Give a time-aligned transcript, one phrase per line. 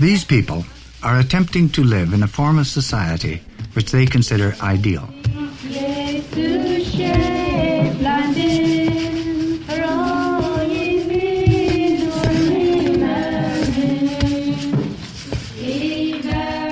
[0.00, 0.64] These people
[1.02, 3.42] are attempting to live in a form of society
[3.74, 5.06] which they consider ideal.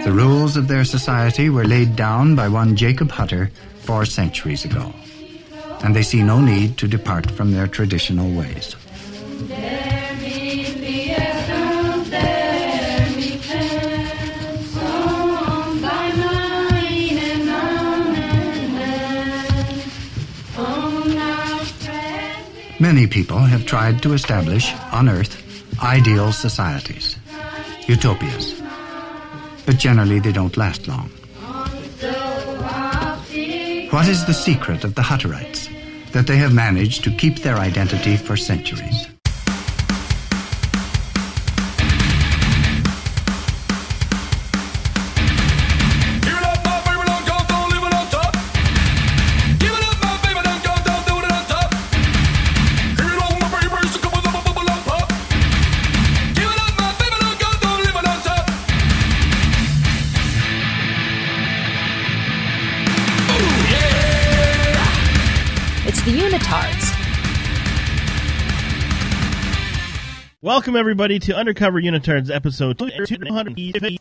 [0.04, 3.50] The rules of their society were laid down by one Jacob Hutter
[3.80, 4.94] four centuries ago,
[5.84, 8.74] and they see no need to depart from their traditional ways.
[22.80, 25.42] Many people have tried to establish on Earth
[25.82, 27.16] ideal societies,
[27.88, 28.62] utopias.
[29.66, 31.10] But generally they don't last long.
[33.90, 35.68] What is the secret of the Hutterites?
[36.12, 39.08] That they have managed to keep their identity for centuries.
[70.58, 74.00] Welcome everybody to Undercover Unitards episode 200.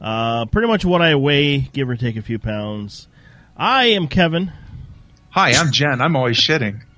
[0.00, 3.08] Uh, pretty much what I weigh, give or take a few pounds.
[3.56, 4.52] I am Kevin.
[5.30, 6.00] Hi, I'm Jen.
[6.00, 6.82] I'm always shitting.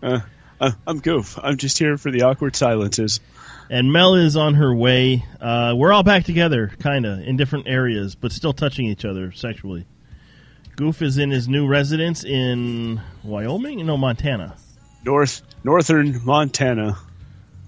[0.00, 0.20] Uh,
[0.60, 1.36] uh, I'm Goof.
[1.42, 3.18] I'm just here for the awkward silences.
[3.68, 5.24] And Mel is on her way.
[5.40, 9.32] Uh, we're all back together, kind of, in different areas, but still touching each other
[9.32, 9.86] sexually.
[10.76, 13.84] Goof is in his new residence in Wyoming?
[13.86, 14.56] No, Montana.
[15.04, 16.96] North, northern Montana,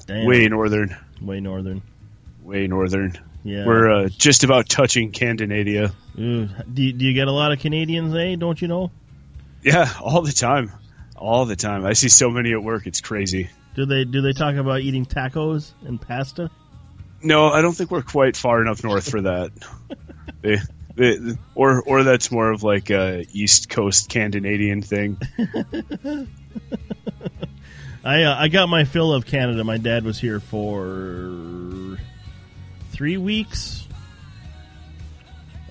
[0.06, 0.26] Damn.
[0.26, 1.82] way northern, Way northern.
[2.42, 3.16] way northern.
[3.44, 3.64] Yeah.
[3.66, 5.92] We're uh, just about touching Candonadia.
[6.18, 8.34] Ooh, do, you- do you get a lot of Canadians, eh?
[8.36, 8.90] Don't you know?
[9.62, 10.72] Yeah, all the time,
[11.16, 11.84] all the time.
[11.84, 12.86] I see so many at work.
[12.86, 13.50] It's crazy.
[13.74, 16.50] Do they do they talk about eating tacos and pasta?
[17.22, 19.50] No, I don't think we're quite far enough north for that.
[20.42, 20.58] they,
[20.96, 21.18] they,
[21.54, 25.18] or, or that's more of like a East Coast Canadian thing.
[28.04, 29.64] I uh, I got my fill of Canada.
[29.64, 31.98] My dad was here for
[32.92, 33.86] three weeks.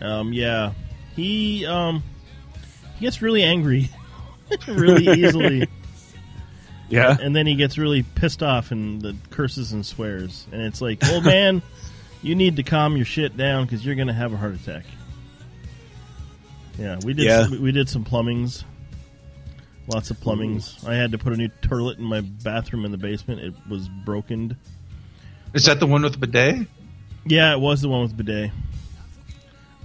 [0.01, 0.73] Um, yeah,
[1.15, 2.03] he um
[2.99, 3.89] he gets really angry
[4.67, 5.67] really easily,
[6.89, 10.81] Yeah, and then he gets really pissed off and the curses and swears, and it's
[10.81, 11.61] like, old man,
[12.21, 14.83] you need to calm your shit down because you're gonna have a heart attack.
[16.77, 17.47] Yeah, we did Yeah.
[17.49, 18.63] we did some plumbings.
[19.87, 20.83] Lots of plumbings.
[20.87, 23.41] I had to put a new toilet in my bathroom in the basement.
[23.41, 24.57] It was broken.
[25.53, 26.67] Is that the one with the bidet?
[27.25, 28.51] Yeah, it was the one with bidet.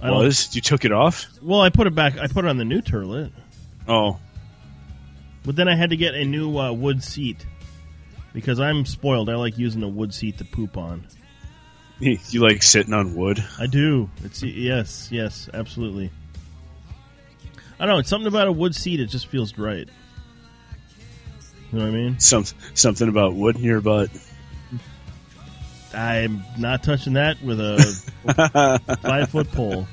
[0.01, 1.27] I was you took it off?
[1.41, 2.17] Well, I put it back.
[2.17, 3.31] I put it on the new toilet,
[3.87, 4.19] Oh,
[5.43, 7.45] but then I had to get a new uh, wood seat
[8.33, 9.29] because I'm spoiled.
[9.29, 11.05] I like using a wood seat to poop on.
[11.99, 13.43] you like sitting on wood?
[13.59, 14.09] I do.
[14.23, 16.09] It's yes, yes, absolutely.
[17.81, 17.99] I don't know.
[18.01, 18.99] It's something about a wood seat.
[18.99, 19.89] It just feels right.
[21.71, 22.19] You know what I mean?
[22.19, 24.11] Some something about wood in your butt.
[25.91, 29.87] I'm not touching that with a five foot pole.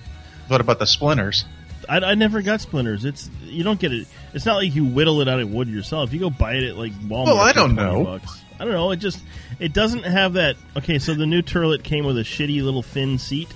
[0.48, 1.46] What about the splinters?
[1.88, 3.06] I, I never got splinters.
[3.06, 4.06] It's you don't get it.
[4.34, 6.12] It's not like you whittle it out of wood yourself.
[6.12, 7.24] You go buy it at like Walmart.
[7.24, 8.04] Well, I don't know.
[8.04, 8.44] Bucks.
[8.60, 8.90] I don't know.
[8.90, 9.22] It just
[9.60, 10.56] it doesn't have that.
[10.76, 13.48] Okay, so the new turlet came with a shitty little thin seat,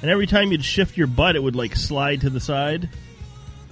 [0.00, 2.88] and every time you'd shift your butt, it would like slide to the side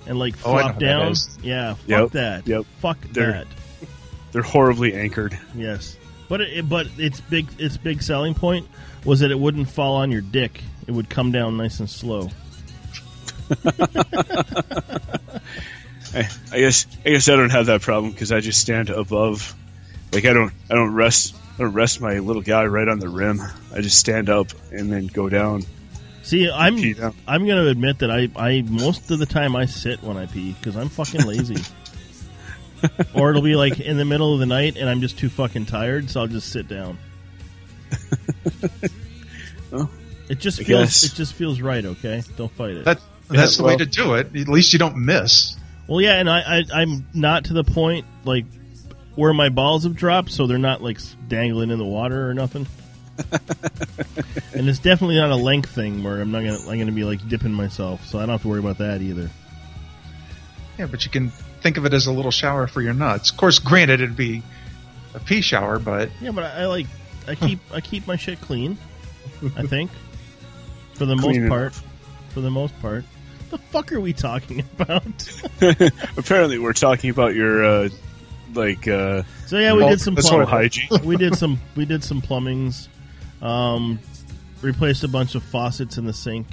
[0.07, 1.15] and like Oh, flop that down.
[1.43, 2.47] Yeah, fuck Yep, that.
[2.47, 2.65] yep.
[2.81, 3.47] Fuck They're- that.
[4.33, 5.39] They're horribly anchored.
[5.55, 5.97] Yes,
[6.29, 8.67] but it, but its big its big selling point
[9.05, 10.63] was that it wouldn't fall on your dick.
[10.87, 12.31] It would come down nice and slow.
[16.15, 19.55] I, I guess I guess I don't have that problem because I just stand above.
[20.13, 23.09] Like I don't I don't rest I don't rest my little guy right on the
[23.09, 23.41] rim.
[23.75, 25.63] I just stand up and then go down.
[26.23, 26.77] See, I'm
[27.27, 30.53] I'm gonna admit that I, I most of the time I sit when I pee
[30.53, 31.63] because I'm fucking lazy.
[33.15, 35.67] or it'll be like in the middle of the night and I'm just too fucking
[35.67, 36.99] tired, so I'll just sit down.
[39.73, 39.91] Well,
[40.29, 41.05] it just I feels guess.
[41.05, 41.85] it just feels right.
[41.85, 42.85] Okay, don't fight it.
[42.85, 44.37] That that's the way to do it.
[44.37, 45.57] At least you don't miss.
[45.89, 48.45] Well, yeah, and I, I I'm not to the point like
[49.15, 52.67] where my balls have dropped, so they're not like dangling in the water or nothing.
[54.55, 57.27] and it's definitely not a length thing where I'm not gonna I'm gonna be like
[57.29, 59.31] dipping myself, so I don't have to worry about that either.
[60.79, 61.29] Yeah, but you can
[61.63, 63.31] think of it as a little shower for your nuts.
[63.31, 64.43] Of course, granted, it'd be
[65.15, 66.87] a pee shower, but Yeah, but I, I like
[67.29, 68.77] I keep I keep my shit clean.
[69.57, 69.91] I think
[70.95, 71.63] for the Clean most part.
[71.73, 71.85] enough.
[72.31, 73.05] For the most part,
[73.51, 75.03] the fuck are we talking about?
[76.17, 77.89] Apparently, we're talking about your uh,
[78.55, 80.47] like uh, so yeah, we did some plumbing.
[80.47, 80.89] hygiene.
[81.05, 82.89] we did some we did some plumbings
[83.43, 83.99] um
[84.63, 86.47] replaced a bunch of faucets in the sink.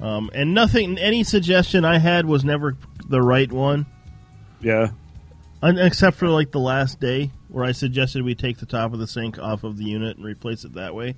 [0.00, 2.76] Um and nothing any suggestion i had was never
[3.06, 3.86] the right one.
[4.60, 4.88] Yeah,
[5.62, 8.98] un- except for like the last day where i suggested we take the top of
[8.98, 11.14] the sink off of the unit and replace it that way.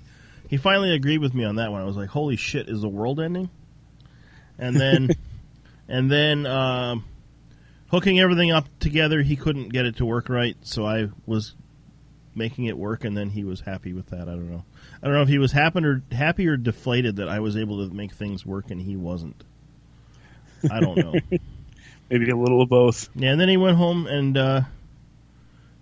[0.48, 1.80] He finally agreed with me on that one.
[1.80, 3.48] I was like holy shit is the world ending?
[4.58, 5.10] And then
[5.88, 7.04] and then um
[7.90, 11.56] hooking everything up together he couldn't get it to work right so i was
[12.34, 14.22] making it work, and then he was happy with that.
[14.22, 14.64] I don't know.
[15.02, 17.88] I don't know if he was happy or happy or deflated that I was able
[17.88, 19.42] to make things work and he wasn't.
[20.70, 21.14] I don't know.
[22.10, 23.08] maybe a little of both.
[23.14, 24.60] yeah, and then he went home and uh,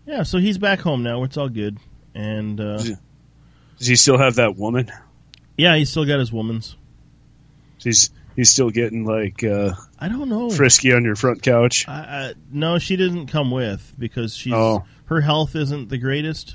[0.06, 1.24] yeah, so he's back home now.
[1.24, 1.78] It's all good,
[2.14, 4.90] and uh, Does he still have that woman?
[5.56, 6.76] yeah, he's still got his woman's.
[7.78, 10.48] He's he's still getting like uh, I don't know.
[10.50, 11.86] frisky on your front couch.
[11.88, 14.84] I, I, no, she didn't come with because she's Oh.
[15.06, 16.54] her health isn't the greatest.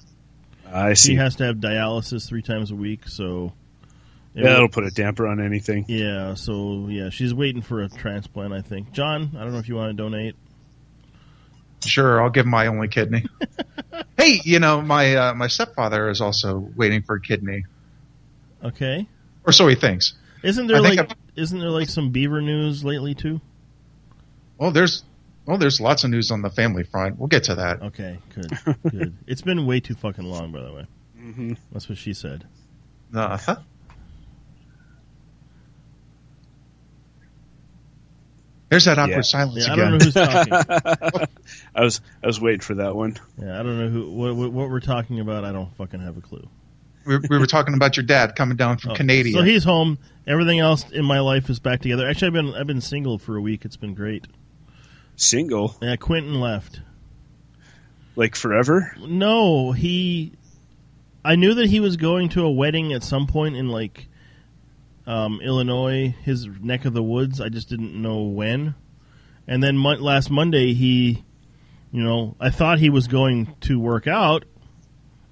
[0.74, 1.16] I She see.
[1.16, 3.54] has to have dialysis three times a week, so
[4.34, 5.86] yeah, that'll put a damper on anything.
[5.88, 8.54] Yeah, so yeah, she's waiting for a transplant.
[8.54, 8.92] I think.
[8.92, 10.36] John, I don't know if you want to donate.
[11.86, 13.26] sure, I'll give my only kidney.
[14.18, 17.66] hey, you know, my uh, my stepfather is also waiting for a kidney,
[18.64, 19.08] Okay.
[19.46, 20.14] or so he thinks.
[20.44, 23.42] Isn't there I like I've- isn't there like some beaver news lately too?
[24.58, 25.04] Well, there's
[25.46, 27.18] well, there's lots of news on the family front.
[27.20, 27.82] We'll get to that.
[27.82, 28.52] Okay, good,
[28.92, 29.18] good.
[29.28, 30.86] It's been way too fucking long, by the way.
[31.20, 31.54] Mm-hmm.
[31.72, 32.46] That's what she said.
[33.14, 33.56] Uh-huh.
[38.70, 39.22] There's that awkward Yeah.
[39.22, 39.90] silence Yeah, I again.
[39.92, 41.28] don't know who's talking.
[41.76, 43.18] I was I was waiting for that one.
[43.38, 45.46] yeah, I don't know who what, what, what we're talking about.
[45.46, 46.48] I don't fucking have a clue.
[47.06, 49.32] we, we were talking about your dad coming down from Oh, Canada.
[49.32, 50.00] So he's home.
[50.26, 52.08] Everything else in my life is back together.
[52.10, 53.64] Actually, I've been I've been single for a week.
[53.66, 54.26] It's been great.
[55.16, 56.82] Single, Yeah, Quentin left.
[58.16, 58.96] like forever.
[59.00, 60.34] No, he.
[61.26, 64.08] I knew that he was going to a wedding at some point in like
[65.08, 67.40] um, Illinois, his neck of the woods.
[67.40, 68.76] I just didn't know when.
[69.48, 71.24] And then mon- last Monday, he,
[71.92, 74.46] you know, I thought he was going to work out,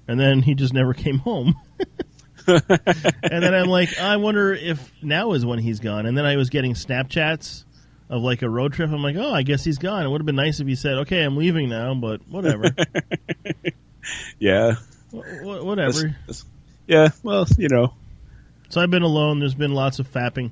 [0.08, 1.54] and then he just never came home.
[2.46, 2.62] and
[3.22, 6.06] then I'm like, I wonder if now is when he's gone.
[6.06, 7.64] And then I was getting Snapchats
[8.12, 8.90] of like a road trip.
[8.92, 10.04] I'm like, oh, I guess he's gone.
[10.04, 12.70] It would have been nice if he said, okay, I'm leaving now, but whatever.
[14.38, 14.74] Yeah,
[15.12, 15.92] Wh- wh- whatever.
[15.92, 16.44] That's- that's-
[16.88, 17.08] yeah.
[17.22, 17.94] Well, you know,
[18.68, 19.38] So I've been alone.
[19.38, 20.50] There's been lots of fapping.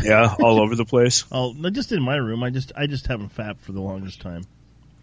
[0.00, 1.24] yeah, all over the place.
[1.32, 2.42] Oh, not just in my room.
[2.44, 4.44] I just I just haven't fapped for the longest time.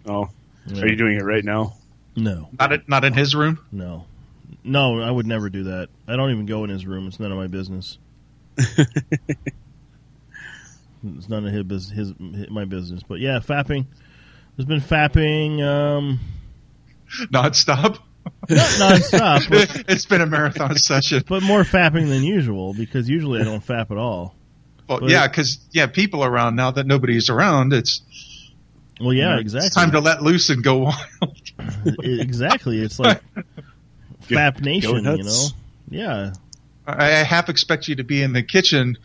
[0.08, 0.30] Oh,
[0.68, 0.84] Yeah.
[0.84, 1.74] are you doing it right now?
[2.16, 3.60] No, not in, not in his room.
[3.74, 4.06] no,
[4.64, 5.02] no.
[5.02, 5.90] I would never do that.
[6.08, 7.08] I don't even go in his room.
[7.08, 7.98] It's none of my business.
[11.04, 12.14] it's none of his, bus- his
[12.50, 13.02] my business.
[13.08, 13.86] But yeah, fapping.
[14.56, 15.64] There's been fapping.
[15.64, 16.20] Um,
[17.32, 18.00] Nonstop.
[18.50, 21.24] not nonstop, but, it's been a marathon session.
[21.28, 24.36] but more fapping than usual because usually I don't fap at all.
[24.88, 27.74] Well, but- yeah, because yeah, people around now that nobody's around.
[27.74, 28.02] It's
[29.00, 29.68] Well, yeah, you know, exactly.
[29.68, 31.42] It's time to let loose and go wild.
[32.04, 32.80] exactly.
[32.80, 33.22] It's like
[34.24, 35.48] Fap Nation, you know.
[35.90, 36.34] Yeah,
[36.86, 38.98] I half expect you to be in the kitchen,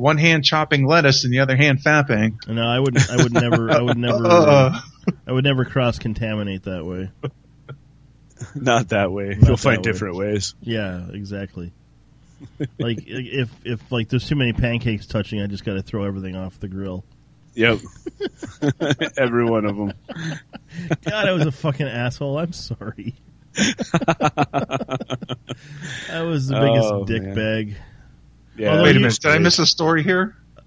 [0.00, 2.46] one hand chopping lettuce and the other hand fapping.
[2.48, 4.80] no, I would, I would never, I would never, Uh,
[5.26, 7.10] I would never cross contaminate that way.
[8.54, 9.36] Not that way.
[9.38, 9.82] Not You'll find way.
[9.92, 10.54] different ways.
[10.62, 11.72] Yeah, exactly.
[12.78, 16.36] like if if like there's too many pancakes touching, I just got to throw everything
[16.36, 17.04] off the grill.
[17.54, 17.80] Yep.
[19.18, 19.92] Every one of them.
[21.04, 22.38] God, I was a fucking asshole.
[22.38, 23.14] I'm sorry.
[23.58, 23.74] I
[26.22, 27.34] was the biggest Oh, dick man.
[27.34, 27.76] bag.
[28.56, 28.70] Yeah.
[28.70, 30.36] Although wait a you- minute, did I miss a story here?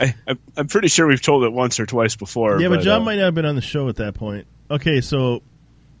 [0.00, 2.60] I, I'm- I'm pretty sure we've told it once or twice before.
[2.60, 4.46] Yeah, but John uh, might not have been on the show at that point.
[4.70, 5.42] Okay, so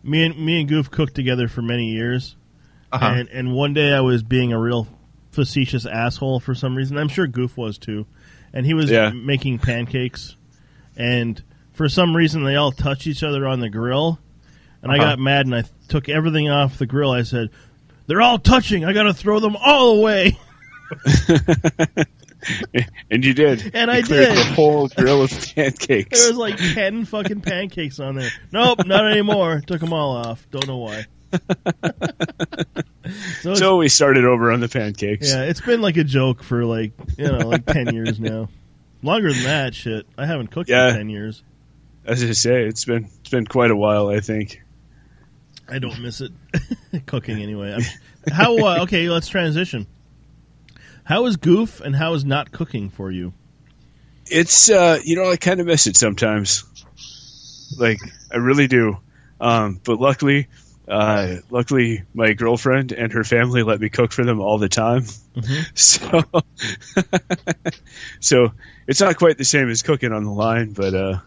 [0.02, 2.36] me and me and Goof cooked together for many years,
[2.92, 3.04] Uh-huh.
[3.06, 4.86] and and one day I was being a real
[5.32, 6.96] facetious asshole for some reason.
[6.98, 8.06] I'm sure Goof was too,
[8.52, 9.10] and he was Yeah.
[9.10, 10.36] making pancakes,
[10.96, 14.18] and for some reason they all touched each other on the grill,
[14.82, 15.04] and I Uh-huh.
[15.10, 17.10] got mad and I took everything off the grill.
[17.10, 17.48] I said,
[18.08, 18.84] "They're all touching.
[18.84, 20.36] I got to throw them all away."
[23.10, 23.70] and you did.
[23.74, 24.36] And You I did.
[24.36, 26.20] the whole grill of pancakes.
[26.20, 28.30] There was like ten fucking pancakes on there.
[28.52, 29.62] Nope, not anymore.
[29.66, 30.46] Took them all off.
[30.50, 31.06] Don't know why.
[33.42, 35.30] so, so we started over on the pancakes.
[35.30, 38.48] yeah, it's been like a joke for like you know like ten years now.
[39.02, 40.06] Longer than that, shit.
[40.16, 40.88] I haven't cooked Yeah.
[40.88, 41.42] in ten years.
[42.04, 44.08] As I say, it's been it's been quite a while.
[44.08, 44.62] I think.
[45.68, 46.32] I don't miss it
[47.06, 47.74] cooking anyway.
[47.74, 49.08] I'm, how uh, okay?
[49.08, 49.86] Let's transition.
[51.04, 53.32] How is goof and how is not cooking for you?
[54.26, 56.64] It's uh, you know I kind of miss it sometimes.
[57.78, 57.98] Like
[58.32, 58.98] I really do.
[59.40, 60.48] Um, but luckily,
[60.88, 65.04] uh, luckily my girlfriend and her family let me cook for them all the time.
[65.74, 66.24] So,
[68.20, 68.52] so
[68.88, 71.18] it's not quite the same as cooking on the line, but uh,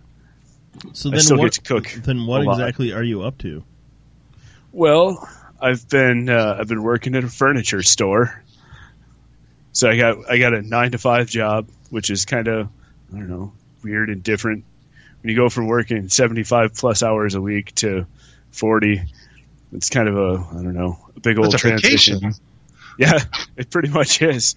[0.91, 1.45] So I then still what?
[1.45, 3.63] get to cook Then what exactly are you up to?
[4.71, 5.27] Well,
[5.59, 8.43] I've been uh, I've been working at a furniture store.
[9.73, 12.67] So I got I got a nine to five job, which is kind of
[13.13, 14.65] I don't know weird and different.
[15.21, 18.05] When you go from working seventy five plus hours a week to
[18.51, 19.01] forty,
[19.71, 22.19] it's kind of a I don't know a big old That's transition.
[22.19, 22.33] vacation.
[22.97, 23.19] Yeah,
[23.55, 24.55] it pretty much is.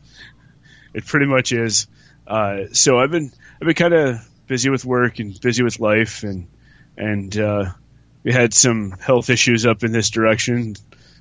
[0.93, 1.87] It pretty much is.
[2.27, 6.25] Uh, so I've been I've been kind of busy with work and busy with life,
[6.25, 6.49] and
[6.99, 7.71] and uh,
[8.25, 10.75] we had some health issues up in this direction,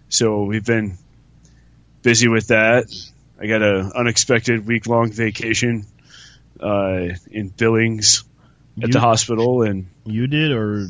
[0.09, 0.97] so we've been
[2.01, 2.85] busy with that.
[3.39, 5.85] I got a unexpected week long vacation
[6.59, 8.23] uh, in Billings
[8.81, 10.87] at You- the hospital, and You did or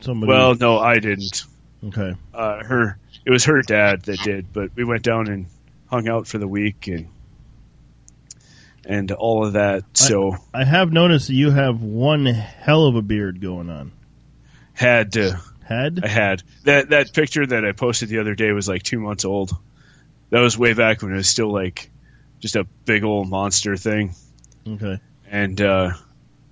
[0.00, 0.30] somebody?
[0.30, 1.44] well, no, I didn't.
[1.88, 2.14] okay.
[2.34, 5.46] Uh, her it was her dad that did, but we went down and
[5.86, 7.08] hung out for the week and
[8.86, 9.82] and all of that.
[9.96, 13.92] So I have noticed that you have one hell of a beard going on.
[14.74, 18.68] had to Had I had that that picture that I posted the other day was
[18.68, 19.50] like two months old.
[20.30, 21.90] That was way back when it was still like
[22.40, 24.14] just a big old monster thing.
[24.68, 25.00] okay.
[25.30, 25.92] And uh,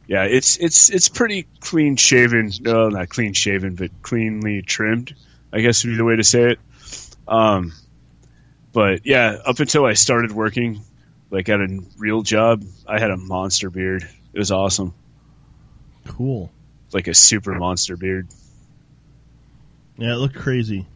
[0.06, 2.50] yeah, it's it's it's pretty clean shaven.
[2.60, 5.14] No, not clean shaven, but cleanly trimmed.
[5.52, 6.58] I guess would be the way to say it.
[7.28, 7.72] Um,
[8.72, 10.80] but yeah, up until I started working,
[11.30, 14.08] like at a real job, I had a monster beard.
[14.32, 14.94] It was awesome,
[16.06, 16.50] Cool.
[16.92, 18.28] like a super monster beard.
[19.96, 20.86] Yeah, it looked crazy.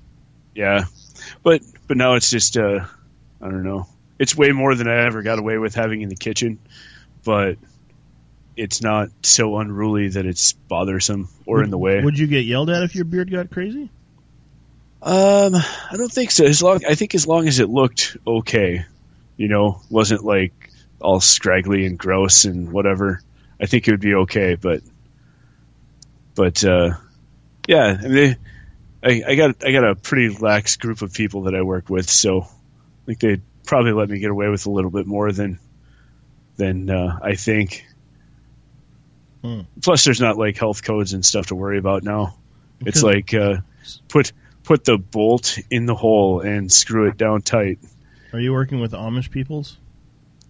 [0.55, 0.85] Yeah,
[1.43, 2.85] but but now it's just uh,
[3.41, 3.87] I don't know.
[4.19, 6.59] It's way more than I ever got away with having in the kitchen,
[7.25, 7.59] but
[8.57, 12.01] it's not so unruly that it's bothersome or in the way.
[12.03, 13.91] Would you get yelled at if your beard got crazy?
[15.03, 16.45] Um, I don't think so.
[16.45, 18.87] As long I think as long as it looked okay,
[19.37, 23.21] you know, wasn't like all scraggly and gross and whatever.
[23.61, 24.55] I think it would be okay.
[24.55, 24.83] But
[26.35, 26.95] but uh,
[27.69, 28.37] yeah, I mean, they,
[29.07, 32.11] I, I got I got a pretty lax group of people that I work with,
[32.11, 35.61] so I think they'd probably let me get away with a little bit more than
[36.57, 37.87] than uh, I think.
[39.43, 39.61] Hmm.
[39.81, 42.37] Plus, there's not like health codes and stuff to worry about now.
[42.81, 43.59] It's like uh,
[44.09, 44.33] put
[44.65, 47.79] put the bolt in the hole and screw it down tight.
[48.33, 49.79] Are you working with Amish peoples?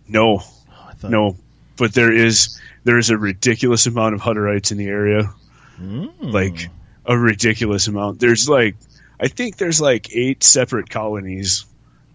[0.08, 1.36] No, Oh, thought, no,
[1.76, 5.30] but there is there is a ridiculous amount of Hutterites in the area.
[5.78, 6.32] Mm.
[6.32, 6.70] Like
[7.06, 8.20] a ridiculous amount.
[8.20, 8.76] There's like
[9.18, 11.64] I think there's like eight separate colonies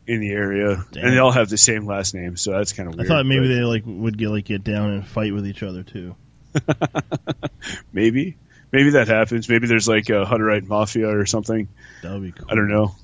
[0.07, 1.05] in the area, Damn.
[1.05, 2.35] and they all have the same last name.
[2.37, 3.07] So that's kind of weird.
[3.09, 5.63] I thought maybe but they like would get like get down and fight with each
[5.63, 6.15] other too.
[7.93, 8.37] maybe
[8.71, 9.47] maybe that happens.
[9.47, 11.67] Maybe there's like a Hutterite mafia or something.
[12.03, 12.47] That would be cool.
[12.49, 12.95] I don't know.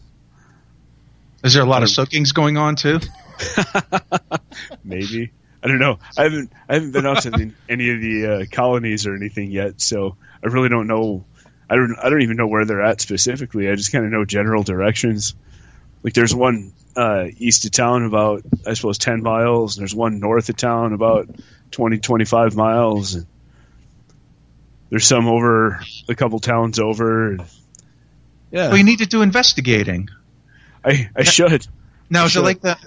[1.44, 3.00] Is there a lot of soakings going on too?
[4.84, 5.32] Maybe
[5.64, 6.00] I don't know.
[6.18, 9.52] I haven't I haven't been out to the, any of the uh, colonies or anything
[9.52, 11.26] yet, so I really don't know.
[11.70, 13.70] I don't I don't even know where they're at specifically.
[13.70, 15.36] I just kind of know general directions.
[16.04, 20.20] Like there's one uh, east of town about I suppose ten miles, and there's one
[20.20, 21.28] north of town about
[21.72, 23.16] 20, 25 miles.
[23.16, 23.26] And
[24.90, 27.32] there's some over a couple towns over.
[27.32, 27.44] and-
[28.52, 30.10] Yeah, Well, you need to do investigating.
[30.86, 31.68] I I should.
[32.10, 32.78] Now, is it like the?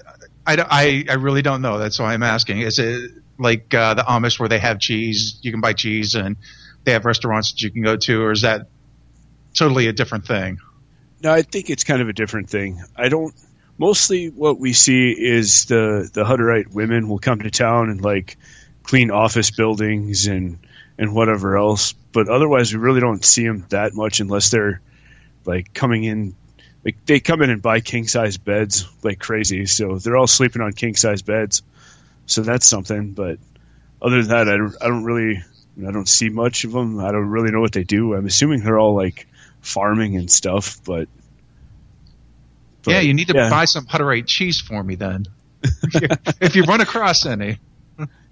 [0.47, 1.79] I, don't- I, I really don't know.
[1.79, 2.61] That's why I'm asking.
[2.61, 5.39] Is it like uh, the Amish where they have cheese?
[5.43, 6.37] You can buy cheese and
[6.91, 8.67] they have restaurants that you can go to, or is that
[9.55, 10.59] totally a different thing?
[11.23, 12.83] No, I think it's kind of a different thing.
[12.97, 13.33] I don't.
[13.79, 18.37] Mostly, what we see is the the Hutterite women will come to town and like
[18.83, 20.59] clean office buildings and
[20.99, 21.93] and whatever else.
[22.13, 24.81] But otherwise, we really don't see them that much unless they're
[25.45, 26.35] like coming in.
[26.85, 30.61] Like they come in and buy king size beds like crazy, so they're all sleeping
[30.61, 31.63] on king size beds.
[32.27, 33.13] So that's something.
[33.13, 33.39] But
[34.03, 34.55] other than that, I
[34.85, 35.45] I don't really
[35.81, 37.01] and I don't see much of them.
[37.01, 38.15] I don't really know what they do.
[38.15, 39.27] I'm assuming they're all like
[39.63, 41.09] farming and stuff, but,
[42.83, 43.51] but yeah, you need to yeah.
[43.51, 45.27] buy some Hutterite cheese for me then.
[46.41, 47.59] if you run across any,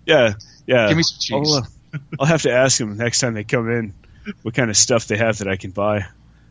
[0.07, 0.35] Yeah,
[0.67, 0.89] yeah.
[0.89, 1.53] give me some cheese.
[1.53, 3.95] I'll, uh, I'll have to ask them next time they come in
[4.43, 6.07] what kind of stuff they have that I can buy.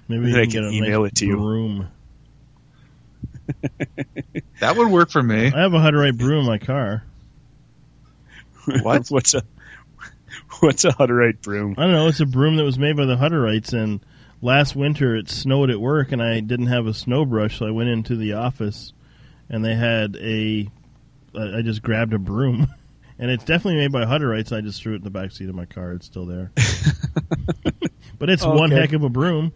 [0.08, 1.38] Maybe They you can can get email nice it to you.
[1.38, 1.88] broom.
[4.60, 5.52] that would work for me.
[5.54, 7.04] I have a Hutterite broom in my car.
[8.82, 9.08] What?
[9.10, 9.44] what's a
[10.60, 11.76] what's a Hutterite broom?
[11.78, 12.08] I don't know.
[12.08, 14.00] It's a broom that was made by the Hutterites, and
[14.42, 17.72] last winter it snowed at work, and I didn't have a snow brush, so I
[17.72, 18.94] went into the office,
[19.50, 20.70] and they had a.
[21.36, 22.68] I just grabbed a broom,
[23.20, 24.56] and it's definitely made by Hutterites.
[24.56, 25.92] I just threw it in the back seat of my car.
[25.94, 26.52] It's still there,
[28.20, 29.54] but it's one heck of a broom.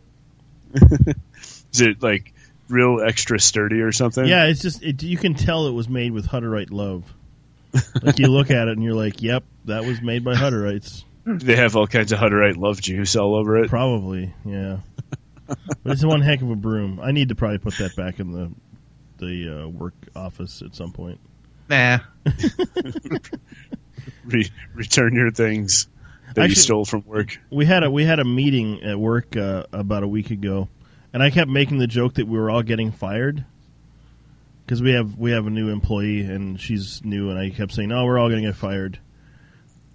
[1.74, 2.34] Is it like
[2.70, 4.26] real extra sturdy or something?
[4.26, 7.12] Yeah, it's just it, you can tell it was made with Hutterite love.
[8.02, 11.56] Like you look at it and you're like, "Yep, that was made by Hutterites." They
[11.56, 13.70] have all kinds of Hutterite love juice all over it.
[13.70, 14.80] Probably, yeah.
[15.48, 17.00] but it's one heck of a broom.
[17.02, 18.52] I need to probably put that back in the
[19.18, 21.20] the uh, work office at some point.
[21.70, 22.00] Nah.
[24.26, 25.88] Re- return your things
[26.36, 27.40] that you stole from work.
[27.50, 30.70] We had a we had a meeting at work uh, about a week ago,
[31.14, 33.46] and I kept making the joke that we were all getting fired
[34.66, 37.92] because we have we have a new employee and she's new, and I kept saying,
[37.92, 39.00] "Oh, we're all going to get fired."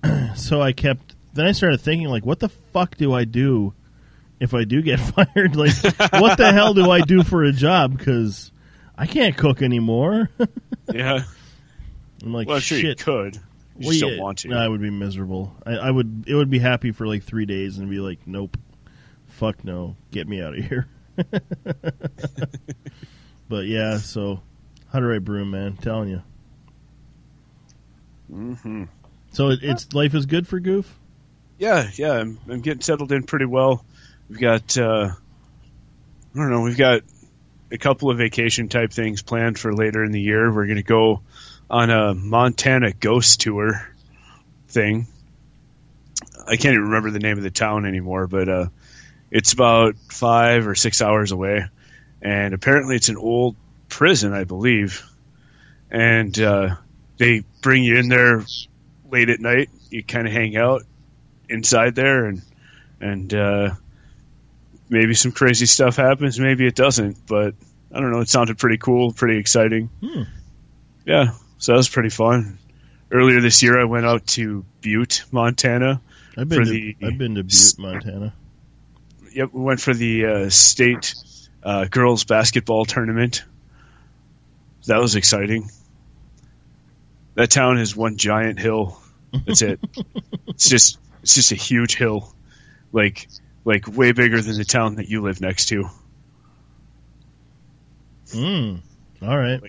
[0.37, 1.15] so I kept.
[1.35, 3.75] Then I started thinking, like, what the fuck do I do
[4.41, 5.55] if I do get fired?
[5.57, 5.75] Like,
[6.13, 7.97] what the hell do I do for a job?
[7.97, 8.51] Because
[8.97, 10.31] I can't cook anymore.
[10.93, 11.25] Yeah.
[12.23, 13.01] I'm like, Well, sure shit.
[13.01, 13.35] you could.
[13.77, 14.49] You Well, yeah, want to.
[14.49, 15.53] No, I would be miserable.
[15.67, 16.25] I, I would.
[16.29, 18.57] It would be happy for like three days and be like, nope,
[19.27, 20.87] fuck no, get me out of here.
[23.49, 24.41] but yeah, so
[24.97, 26.23] Hutterite broom, man, telling you.
[28.33, 28.85] Mm-hmm.
[29.33, 30.99] So it, it's life is good for Goof.
[31.59, 32.13] Yeah, yeah.
[32.13, 33.85] I'm, I'm getting settled in pretty well.
[34.29, 37.03] We've got, uh, I don't know, we've got
[37.71, 40.53] a couple of vacation type things planned for later in the year.
[40.53, 41.21] We're going to go
[41.69, 43.89] on a Montana ghost tour
[44.69, 45.07] thing.
[46.47, 48.67] I can't even remember the name of the town anymore, but uh,
[49.31, 51.67] it's about five or six hours away.
[52.23, 53.57] And apparently it's an old
[53.89, 55.03] prison, I believe.
[55.91, 56.77] And uh,
[57.19, 58.45] they bring you in there
[59.11, 59.71] late at night.
[59.91, 60.83] You kind of hang out
[61.49, 62.43] inside there and
[63.01, 63.71] and uh,
[64.89, 67.55] maybe some crazy stuff happens maybe it doesn't but
[67.95, 70.23] i don't know it sounded pretty cool pretty exciting Hmm.
[71.05, 72.59] yeah so that was pretty fun
[73.13, 76.01] earlier this year i went out to butte montana
[76.37, 78.35] I've been For to, the- I've been to Butte, Montana.
[79.33, 81.15] yep we went for the uh, state
[81.63, 83.45] uh, girls basketball tournament
[84.87, 85.71] that was exciting
[87.35, 88.99] that town is one giant hill
[89.47, 89.81] that's it
[90.49, 92.33] it's just it's just a huge hill
[92.93, 93.29] like
[93.65, 95.89] like way bigger than the town that you live next to
[98.35, 98.81] Mm.
[99.23, 99.61] All right.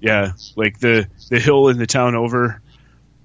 [0.00, 2.62] yeah like the the hill in the town over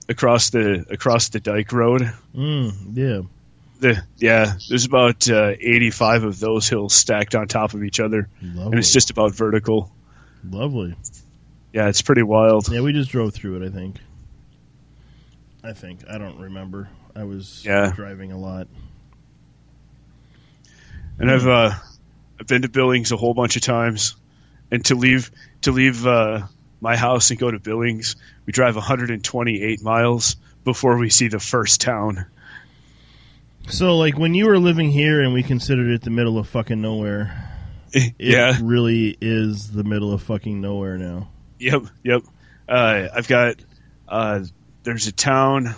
[0.10, 2.74] across the across the dike road Mm.
[2.94, 3.22] Yeah.
[3.80, 8.28] the yeah there's about uh, 85 of those hills stacked on top of each other
[8.42, 8.64] Lovely.
[8.72, 9.92] and it's just about vertical
[10.51, 10.95] lovely.
[11.73, 13.65] yeah it's pretty wild Yeah, we just drove through it.
[13.65, 13.97] I think.
[15.63, 16.89] I think I don't remember.
[17.15, 17.91] I was Yeah.
[17.95, 18.67] driving a lot.
[21.19, 21.71] and I've uh,
[22.39, 24.15] I've been to Billings a whole bunch of times,
[24.71, 25.31] and to leave
[25.62, 26.41] to leave uh,
[26.81, 31.79] my house and go to Billings, we drive 128 miles before we see the first
[31.81, 32.25] town.
[33.67, 36.81] So, like, when you were living here and we considered it the middle of fucking
[36.81, 37.55] nowhere,
[37.97, 41.29] it yeah, really is the middle of fucking nowhere now.
[41.58, 42.23] yep, yep.
[42.67, 43.55] Uh, I've got
[44.10, 44.43] uh,
[44.84, 45.73] there's a town.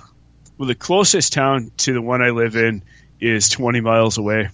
[0.58, 2.82] Well, the closest town to the one I live in
[3.19, 4.49] is 20 miles away,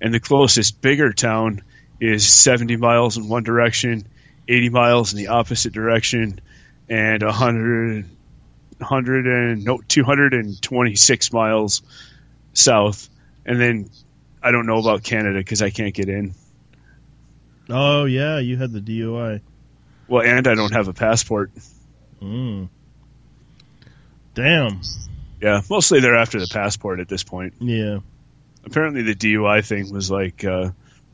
[0.00, 1.62] and the closest bigger town
[2.00, 4.06] is 70 miles in one direction,
[4.48, 6.40] 80 miles in the opposite direction,
[6.88, 8.06] and 100,
[8.78, 11.82] 100 and no 226 miles
[12.54, 13.10] south.
[13.44, 13.90] And then
[14.42, 16.34] I don't know about Canada because I can't get in.
[17.70, 19.40] Oh yeah, you had the DUI.
[20.08, 21.50] Well, and I don't have a passport.
[22.22, 22.68] Mm.
[24.34, 24.80] Damn.
[25.40, 27.54] Yeah, mostly they're after the passport at this point.
[27.60, 27.98] Yeah.
[28.66, 30.70] Apparently, the DUI thing was like uh,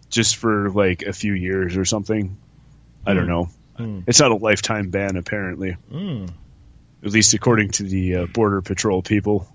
[0.08, 2.36] just for like a few years or something.
[3.06, 3.48] I don't know.
[3.76, 4.00] Hmm.
[4.06, 6.30] It's not a lifetime ban, apparently, Mm.
[7.02, 9.46] at least according to the uh, border patrol people.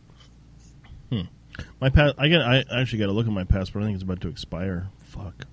[1.79, 2.41] My pa- I got.
[2.41, 3.83] I actually got to look at my passport.
[3.83, 4.87] I think it's about to expire.
[5.05, 5.45] Fuck.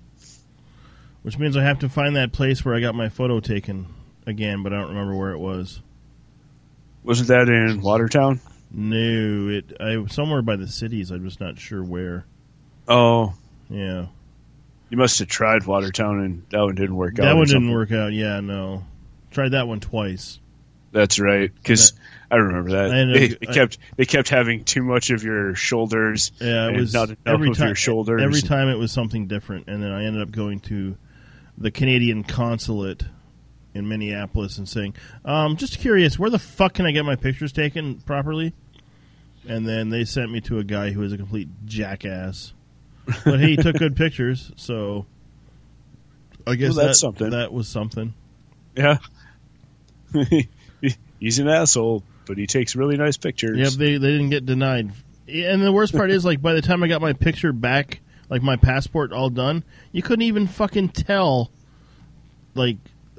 [1.23, 3.87] Which means I have to find that place where I got my photo taken
[4.27, 5.81] again, but I don't remember where it was.
[7.03, 8.39] Wasn't that in Watertown?
[8.71, 11.11] No, it I somewhere by the cities.
[11.11, 12.25] I'm just not sure where.
[12.87, 13.33] Oh,
[13.69, 14.07] Yeah,
[14.89, 17.23] you must have tried Watertown, and that one didn't work out.
[17.23, 18.11] that one didn't work out.
[18.13, 18.83] Yeah, no.
[19.31, 20.39] Tried that one twice.
[20.91, 21.93] That's right, because
[22.29, 25.55] I remember that I they, they I- kept they kept having too much of your
[25.55, 26.31] shoulders.
[26.39, 27.67] Yeah, it was not enough every of time.
[27.67, 28.21] your shoulders.
[28.21, 30.95] Every time it was something different, and then I ended up going to
[31.57, 33.03] the Canadian consulate
[33.73, 37.51] in Minneapolis and saying, um, "Just curious, where the fuck can I get my pictures
[37.51, 38.53] taken properly?"
[39.47, 42.53] And then they sent me to a guy who was a complete jackass.
[43.25, 45.05] But hey, he took good pictures, so
[46.47, 47.29] I guess Well, that's that, something.
[47.31, 48.13] That was something.
[48.77, 48.97] Yeah,
[51.19, 53.57] he's an asshole, but he takes really nice pictures.
[53.57, 54.91] Yep, they they didn't get denied.
[55.27, 58.01] And the worst part is, like, by the time I got my picture back,
[58.33, 61.51] like my passport all done, you couldn't even fucking tell,
[62.55, 62.77] like,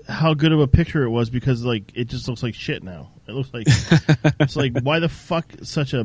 [0.09, 3.11] how good of a picture it was because, like, it just looks like shit now.
[3.29, 3.67] It looks like
[4.41, 6.05] it's like why the fuck such a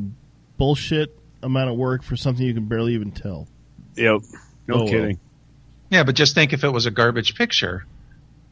[0.59, 3.47] bullshit amount of work for something you can barely even tell.
[3.95, 4.21] Yep.
[4.67, 4.87] No Oh, well.
[4.87, 5.19] kidding.
[5.89, 7.85] Yeah, but just think if it was a garbage picture,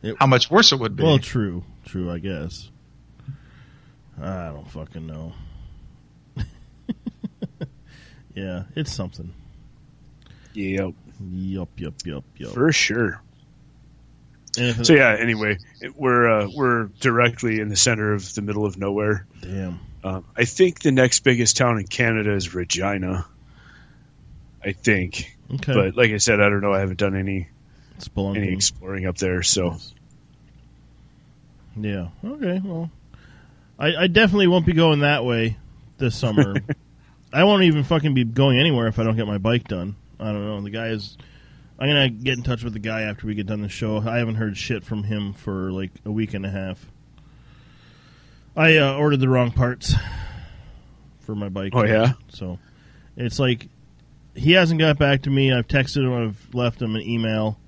[0.02, 1.04] It- how much worse it would be.
[1.04, 2.72] Well, true, true, I guess.
[4.20, 5.34] I don't fucking know.
[8.34, 9.32] yeah, it's something.
[10.58, 10.94] Yep.
[11.32, 12.52] Yup, yup, yup, yup.
[12.54, 13.22] For sure.
[14.58, 15.16] Anything- So yeah.
[15.20, 19.26] Anyway, it- we're uh, we're directly in the center of the middle of nowhere.
[19.42, 19.80] Damn.
[20.04, 23.26] Um, I think the next biggest town in Canada is Regina.
[24.64, 25.74] I think, Okay.
[25.74, 26.74] but like I said, I don't know.
[26.74, 27.48] I haven't done any
[28.00, 28.38] Spelunking.
[28.38, 29.44] any exploring up there.
[29.44, 29.78] So
[31.80, 32.10] Yeah.
[32.24, 32.62] Okay.
[32.64, 32.90] Well,
[33.78, 35.58] I, I definitely won't be going that way
[35.98, 36.56] this summer.
[37.34, 39.96] I won't even fucking be going anywhere if I don't get my bike done.
[40.20, 40.62] I don't know.
[40.62, 41.18] The guy is.
[41.80, 43.98] I'm gonna get in touch with the guy after we get done the show.
[43.98, 46.86] I haven't heard shit from him for like a week and a half.
[48.56, 49.94] I uh, ordered the wrong parts
[51.20, 51.74] for my bike.
[51.76, 52.14] Oh, yeah?
[52.30, 52.58] So
[53.16, 53.68] it's like
[54.34, 55.54] he hasn't got back to me.
[55.54, 56.14] I've texted him.
[56.14, 57.60] I've left him an email.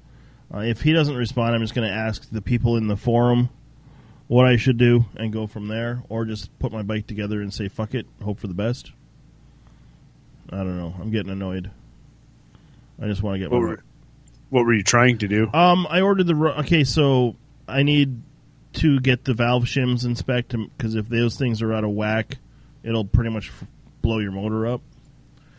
[0.51, 3.49] Uh, if he doesn't respond, I'm just going to ask the people in the forum
[4.25, 7.53] what I should do and go from there, or just put my bike together and
[7.53, 8.91] say fuck it, hope for the best.
[10.51, 10.95] I don't know.
[10.99, 11.69] I'm getting annoyed.
[13.01, 13.83] I just want to get what were,
[14.49, 15.49] what were you trying to do?
[15.53, 17.35] Um, I ordered the ro- okay, so
[17.67, 18.21] I need
[18.73, 22.37] to get the valve shims inspected because if those things are out of whack,
[22.83, 23.67] it'll pretty much f-
[24.01, 24.81] blow your motor up.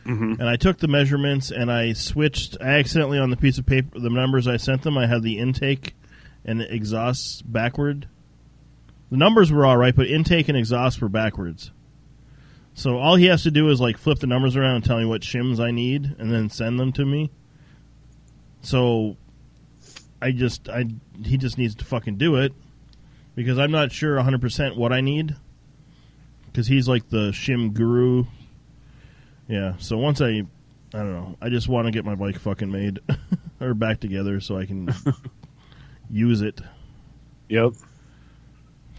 [0.05, 0.41] Mm-hmm.
[0.41, 2.57] And I took the measurements and I switched.
[2.61, 5.39] I accidentally on the piece of paper, the numbers I sent them, I had the
[5.39, 5.95] intake
[6.45, 8.09] and exhausts backward.
[9.11, 11.71] The numbers were all right, but intake and exhaust were backwards.
[12.81, 15.05] So all he has to do is like flip the numbers around and tell me
[15.05, 17.31] what shims I need, and then send them to me.
[18.63, 19.19] So
[20.23, 20.87] I just I
[21.23, 22.55] he just needs to fucking do it
[23.35, 25.37] because I'm not sure 100% what I need
[26.55, 28.25] cuz he's like the shim guru.
[29.47, 30.29] Yeah, so once I
[30.95, 33.01] I don't know, I just want to get my bike fucking made
[33.61, 34.89] or back together so I can
[36.11, 36.63] use it
[37.51, 37.75] Yep.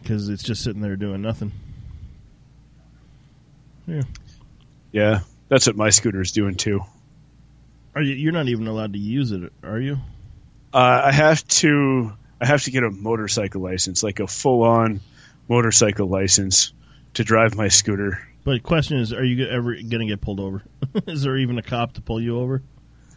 [0.05, 1.51] cuz it's just sitting there doing nothing.
[3.87, 4.01] Yeah.
[4.91, 6.81] Yeah, that's what my scooter's doing too.
[7.95, 9.97] Are you you're not even allowed to use it, are you?
[10.73, 14.99] Uh, I have to I have to get a motorcycle license, like a full on
[15.49, 16.73] motorcycle license
[17.15, 18.21] to drive my scooter.
[18.43, 20.63] But the question is, are you ever going to get pulled over?
[21.07, 22.61] is there even a cop to pull you over?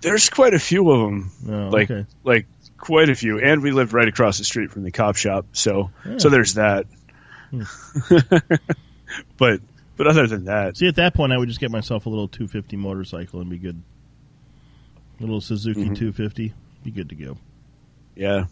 [0.03, 2.07] There's quite a few of them, No, like okay.
[2.24, 2.46] like
[2.77, 5.90] quite a few, and we live right across the street from the cop shop, so
[6.05, 6.18] Yeah.
[6.18, 6.87] so there's that.
[9.38, 9.61] but
[9.97, 12.29] but other than that, See, at that point, I would just get myself a little
[12.29, 13.81] 250 motorcycle and be good.
[15.19, 15.97] A little Suzuki Mhm.
[15.97, 16.53] 250,
[16.83, 17.37] be good to go.
[18.17, 18.47] yeah.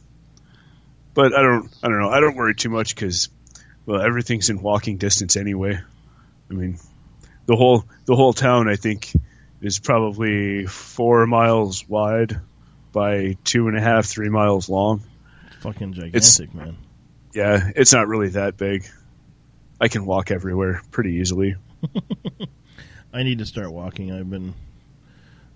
[1.15, 2.09] But I don't I don't know.
[2.09, 3.29] I don't worry too much because
[3.85, 5.79] well everything's in walking distance anyway.
[6.51, 6.79] I mean,
[7.47, 9.13] the whole the whole town I think
[9.61, 12.41] is probably four miles wide
[12.93, 15.03] by two and a half three miles long.
[15.49, 16.77] It's fucking gigantic, It's- man.
[17.35, 18.87] Yeah, it's not really that big.
[19.83, 21.57] I can walk everywhere pretty easily.
[23.13, 24.13] I need to start walking.
[24.13, 24.55] I've been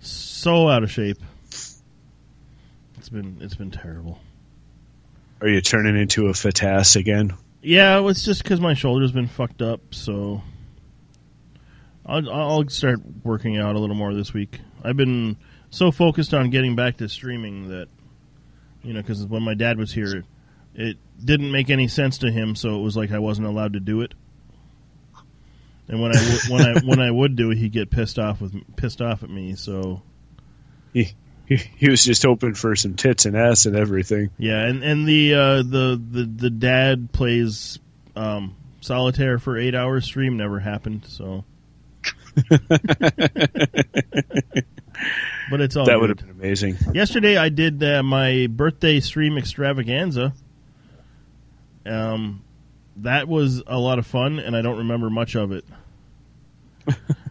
[0.01, 1.19] so out of shape.
[1.47, 4.19] It's been it's been terrible.
[5.41, 7.35] Are you turning into a fatass again?
[7.63, 9.95] Yeah, it's just because my shoulder's been fucked up.
[9.95, 10.43] So
[12.05, 14.59] I'll, I'll start working out a little more this week.
[14.83, 15.37] I've been
[15.71, 17.87] so focused on getting back to streaming that
[18.83, 20.25] you know because when my dad was here,
[20.77, 22.55] it didn't make any sense to him.
[22.55, 24.15] So it was like I wasn't allowed to do it.
[25.89, 28.41] And when I w- when I when I would do it, he'd get pissed off
[28.41, 29.55] with pissed off at me.
[29.55, 30.03] So
[30.93, 31.13] He,
[31.47, 34.31] he he was just hoping for some tits and ass and everything.
[34.39, 37.79] Yeah, and and the uh, the the the dad plays
[38.17, 41.05] um, solitaire for eight hours stream never happened.
[41.07, 41.45] So,
[42.49, 42.61] but
[45.61, 46.77] it's all that would have been amazing.
[46.95, 50.35] Yesterday, I did uh, my birthday stream extravaganza.
[51.87, 52.43] Um,
[52.99, 55.65] that was a lot of fun, and I don't remember much of it.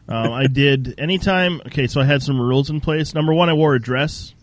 [0.07, 1.61] um, I did anytime.
[1.67, 3.13] Okay, so I had some rules in place.
[3.13, 4.33] Number one, I wore a dress.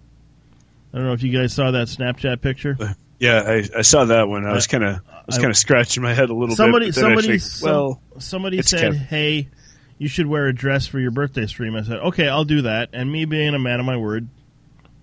[0.93, 2.77] I don't know if you guys saw that Snapchat picture.
[3.19, 4.45] Yeah, I, I saw that one.
[4.45, 6.97] I was kind of I was kind of scratching my head a little somebody, bit.
[6.97, 8.97] but then I somebody, think, some- well, somebody said, Kev.
[8.97, 9.49] "Hey,
[9.97, 12.89] you should wear a dress for your birthday stream." I said, "Okay, I'll do that."
[12.95, 14.27] And me being a man of my word,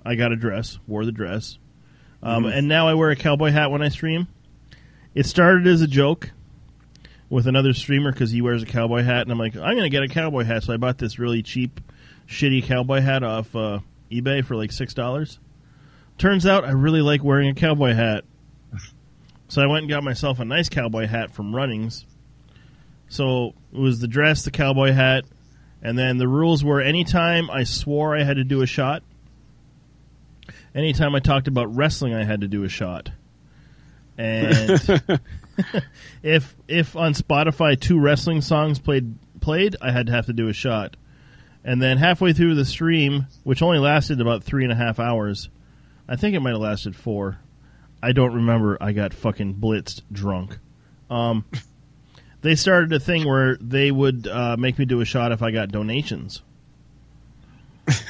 [0.06, 1.58] I got a dress, wore the dress,
[2.22, 2.58] um, Mm-hmm.
[2.58, 4.28] and now I wear a cowboy hat when I stream.
[5.16, 6.32] It started as a joke
[7.30, 9.90] with another streamer because he wears a cowboy hat, and I'm like, I'm going to
[9.90, 11.80] get a cowboy hat, so I bought this really cheap,
[12.28, 13.80] shitty cowboy hat off uh,
[14.12, 15.40] eBay for like six dollars.
[16.18, 18.26] Turns out I really like wearing a cowboy hat.
[19.48, 22.06] So I went and got myself a nice cowboy hat from Runnings.
[23.08, 25.26] So it was the dress, the cowboy hat,
[25.82, 29.02] and then the rules were anytime I swore I had to do a shot,
[30.76, 33.10] anytime I talked about wrestling I had to do a shot.
[34.20, 34.70] And
[36.24, 40.50] if if on Spotify two wrestling songs played played, I had to have to do
[40.50, 40.98] a shot.
[41.64, 45.48] And then halfway through the stream, which only lasted about three and a half hours,
[46.08, 47.40] I think it might have lasted four.
[48.04, 48.78] I don't remember.
[48.82, 50.60] I got fucking blitzed drunk.
[51.10, 51.46] Um,
[52.42, 55.52] they started a thing where they would uh, make me do a shot if I
[55.52, 56.42] got donations.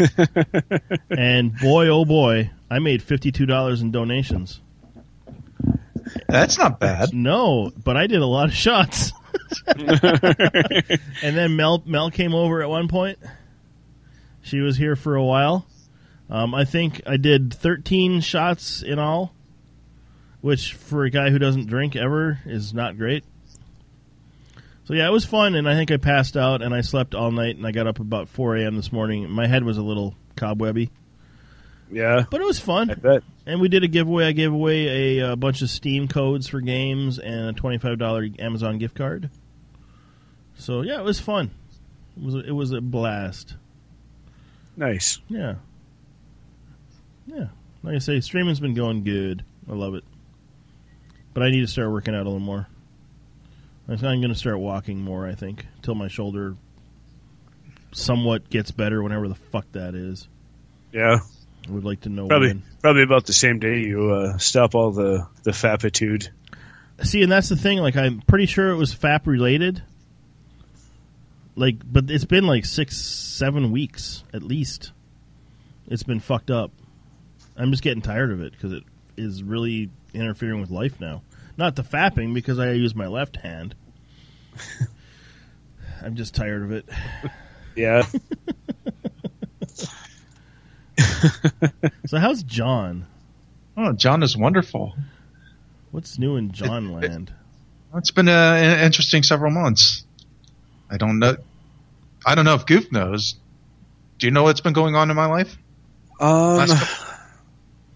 [1.11, 4.59] and boy, oh boy, I made fifty-two dollars in donations.
[6.29, 7.13] That's not bad.
[7.13, 9.11] No, but I did a lot of shots.
[9.67, 13.19] and then Mel Mel came over at one point.
[14.41, 15.65] She was here for a while.
[16.29, 19.33] Um, I think I did 13 shots in all,
[20.41, 23.23] which for a guy who doesn't drink ever is not great.
[24.85, 27.31] So yeah, it was fun, and I think I passed out and I slept all
[27.31, 28.75] night, and I got up about 4 a.m.
[28.75, 29.29] this morning.
[29.29, 30.89] My head was a little cobwebby,
[31.91, 32.91] yeah, but it was fun.
[32.91, 33.23] I bet.
[33.45, 34.25] And we did a giveaway.
[34.25, 38.27] I gave away a, uh bunch of Steam codes for games and a twenty-five dollar
[38.39, 39.29] Amazon gift card.
[40.55, 41.51] So yeah, it was fun.
[42.17, 43.55] It was it was a blast.
[44.77, 45.19] Nice.
[45.27, 45.55] Yeah,
[47.25, 47.47] yeah.
[47.83, 49.43] Like I say, streaming's been going good.
[49.69, 50.03] I love it,
[51.33, 52.67] but I need to start working out a little more.
[53.87, 55.25] I'm going to start walking more.
[55.25, 56.55] I think till my shoulder
[57.91, 60.27] somewhat gets better, whenever the fuck that is.
[60.91, 61.21] Yeah,
[61.67, 62.63] I would like to know probably when.
[62.81, 66.29] probably about the same day you uh, stop all the the fapitude.
[67.03, 67.77] See, and that's the thing.
[67.77, 69.81] Like, I'm pretty sure it was FAP related.
[71.55, 74.91] Like, but it's been like six, seven weeks at least.
[75.87, 76.71] It's been fucked up.
[77.57, 78.83] I'm just getting tired of it because it
[79.17, 81.21] is really interfering with life now.
[81.57, 83.75] Not the fapping because I use my left hand.
[86.01, 86.87] I'm just tired of it.
[87.75, 88.05] Yeah,
[92.07, 93.05] So, how's John?
[93.77, 94.95] Oh, John is wonderful.
[95.91, 97.31] What's new in John land?
[97.95, 100.03] It's been uh, an interesting several months.
[100.89, 101.37] I don't know.
[102.25, 103.35] I don't know if Goof knows.
[104.17, 105.57] Do you know what's been going on in my life?
[106.19, 106.67] um,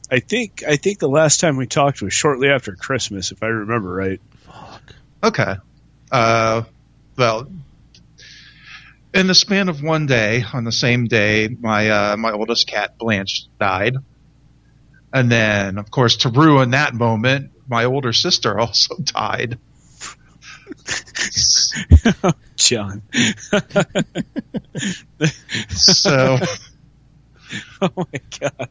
[0.10, 3.48] I think I think the last time we talked was shortly after Christmas, if I
[3.48, 4.22] remember right.
[4.46, 4.96] Fuck.
[5.24, 5.56] Okay.
[6.12, 6.63] Uh,
[7.18, 7.48] well,
[9.13, 12.97] in the span of one day, on the same day, my uh, my oldest cat
[12.97, 13.95] Blanche died,
[15.13, 19.60] and then, of course, to ruin that moment, my older sister also died.
[22.56, 23.04] John.
[25.69, 26.38] So,
[27.82, 28.69] oh my god.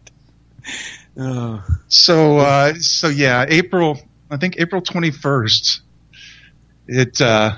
[1.16, 4.00] Oh, so, uh, so yeah, April.
[4.30, 5.82] I think April twenty first.
[6.88, 7.56] It uh,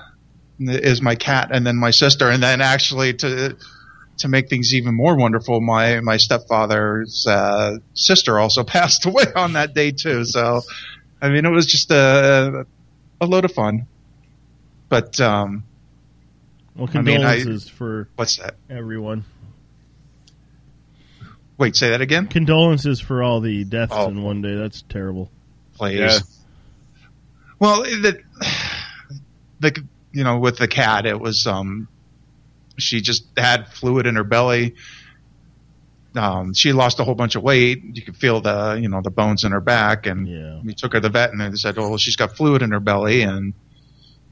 [0.59, 3.57] is my cat, and then my sister, and then actually to
[4.19, 9.55] to make things even more wonderful, my my stepfather's uh, sister also passed away on
[9.55, 10.25] that day too.
[10.25, 10.61] So,
[11.21, 12.67] I mean, it was just a
[13.21, 13.87] a load of fun.
[14.89, 15.65] But um,
[16.77, 18.55] Well, I mean, I- condolences for what's that?
[18.71, 19.25] everyone.
[21.57, 24.09] Wait, say that again, Condolences for all the deaths Oh.
[24.09, 24.57] in one day.
[24.57, 25.31] That's terrible.
[25.75, 25.99] please.
[26.01, 26.19] Yeah.
[27.61, 28.21] Well, the
[29.61, 31.89] the you know with the cat, it was um,
[32.79, 34.75] she just had fluid in her belly.
[36.17, 37.83] Um, she lost a whole bunch of weight.
[37.83, 40.61] You could feel the you know the bones in her back, and Yeah.
[40.65, 42.71] we took her to the vet, and they said, "Oh, well, she's got fluid in
[42.71, 43.53] her belly," and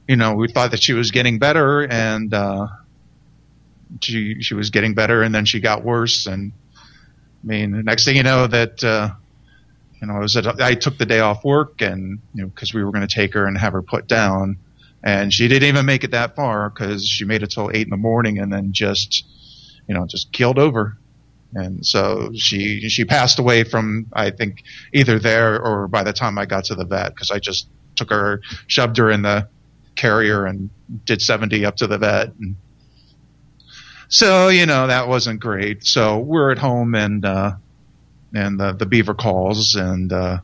[0.06, 2.68] you know we thought that she was getting better, and uh,
[4.00, 6.52] she she was getting better, and then she got worse, and
[7.42, 9.10] I mean, the next thing you know, that uh,
[10.00, 12.72] you know, I was at, I took the day off work, and you know, because
[12.72, 14.58] we were going to take her and have her put down,
[15.02, 17.90] and she didn't even make it that far because she made it till eight in
[17.90, 19.24] the morning and then just,
[19.88, 20.96] you know, just keeled over.
[21.54, 24.62] And so she she passed away from I think
[24.92, 28.10] either there or by the time I got to the vet because I just took
[28.10, 29.48] her, shoved her in the
[29.96, 30.70] carrier and
[31.04, 32.28] did 70 up to the vet.
[32.40, 32.56] And
[34.08, 35.84] so, you know, that wasn't great.
[35.84, 37.52] So we're at home and, uh,
[38.34, 40.38] and the, the beaver calls and, uh,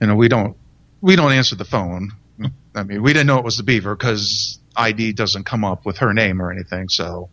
[0.00, 0.56] you know, we don't,
[1.00, 2.12] we don't answer the phone.
[2.74, 5.98] I mean, we didn't know it was the beaver because ID doesn't come up with
[5.98, 6.88] her name or anything.
[6.88, 7.30] So,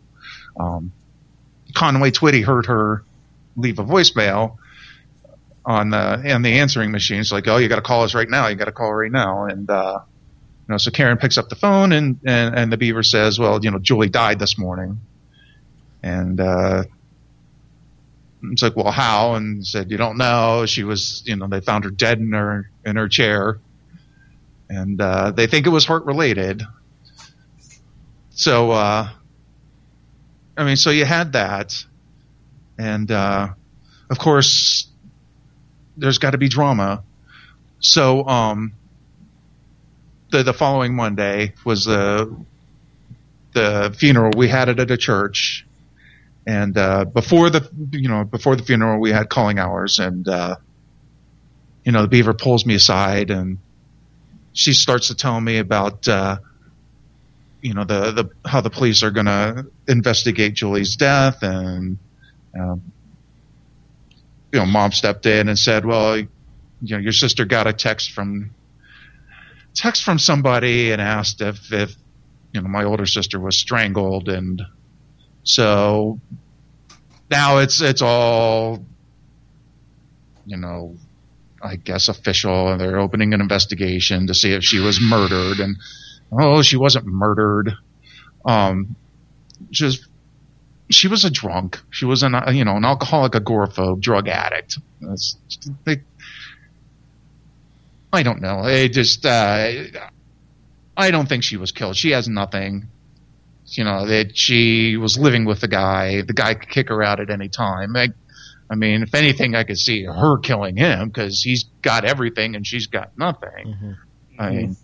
[0.58, 0.92] um,
[1.74, 3.04] Conway Twitty heard her
[3.56, 4.56] leave a voicemail
[5.64, 7.20] on the, and the answering machine.
[7.20, 8.48] It's like, oh, you got to call us right now.
[8.48, 9.44] You got to call right now.
[9.44, 10.00] And, uh,
[10.66, 13.62] you know, so Karen picks up the phone and, and, and the beaver says, well,
[13.62, 15.00] you know, Julie died this morning.
[16.02, 16.84] And, uh,
[18.44, 19.34] it's like, well, how?
[19.34, 20.64] And said, you don't know.
[20.66, 23.58] She was, you know, they found her dead in her, in her chair.
[24.68, 26.62] And, uh, they think it was heart related.
[28.30, 29.08] So, uh,
[30.56, 31.74] I mean, so you had that.
[32.78, 33.48] And, uh,
[34.10, 34.86] of course,
[35.96, 37.02] there's got to be drama.
[37.80, 38.72] So, um,
[40.30, 42.36] the, the following Monday was the,
[43.54, 44.32] the funeral.
[44.36, 45.64] We had it at a church
[46.48, 50.56] and uh, before the you know before the funeral we had calling hours and uh,
[51.84, 53.58] you know the beaver pulls me aside and
[54.58, 56.38] she starts to tell me about uh,
[57.62, 61.98] you know the the how the police are going to investigate Julie's death and
[62.58, 62.82] um,
[64.52, 66.26] you know mom stepped in and said well you
[66.82, 68.50] know your sister got a text from
[69.74, 71.94] text from somebody and asked if if
[72.52, 74.28] you know my older sister was strangled.
[74.28, 74.62] And
[75.44, 76.20] so
[77.30, 78.84] now it's it's all
[80.46, 80.96] you know
[81.62, 85.76] I guess official and they're opening an investigation to see if she was murdered and
[86.32, 87.72] oh she wasn't murdered.
[88.44, 88.96] Um
[89.70, 90.06] just
[90.90, 91.80] she was a drunk.
[91.90, 94.78] She was an you know an alcoholic agoraphobe drug addict.
[95.84, 96.02] They,
[98.12, 98.60] I don't know.
[98.60, 99.70] I just uh,
[100.96, 101.96] I don't think she was killed.
[101.96, 102.88] She has nothing.
[103.66, 106.22] You know that she was living with the guy.
[106.22, 107.94] The guy could kick her out at any time.
[108.70, 112.66] I mean, if anything, I could see her killing him because he's got everything and
[112.66, 113.66] she's got nothing.
[113.66, 113.92] Mm-hmm.
[114.38, 114.76] I mean,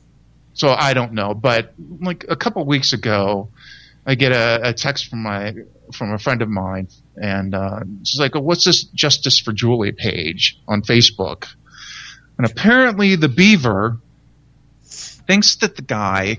[0.55, 1.35] so I don't know.
[1.35, 3.49] But like a couple weeks ago,
[4.07, 5.55] I get a, a text from my
[5.93, 9.93] from a friend of mine, and uh, she's like, oh, "What's this Justice for Julie
[9.93, 11.47] page on Facebook?"
[12.39, 13.99] And apparently, the Beaver
[14.85, 16.39] thinks that the guy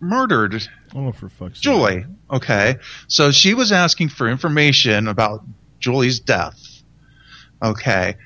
[0.00, 1.62] murdered Oh, for fuck's sake.
[1.62, 2.04] Julie.
[2.30, 2.76] Okay.
[3.08, 5.44] So she was asking for information about
[5.84, 6.58] Julie's death.
[7.62, 8.16] Okay.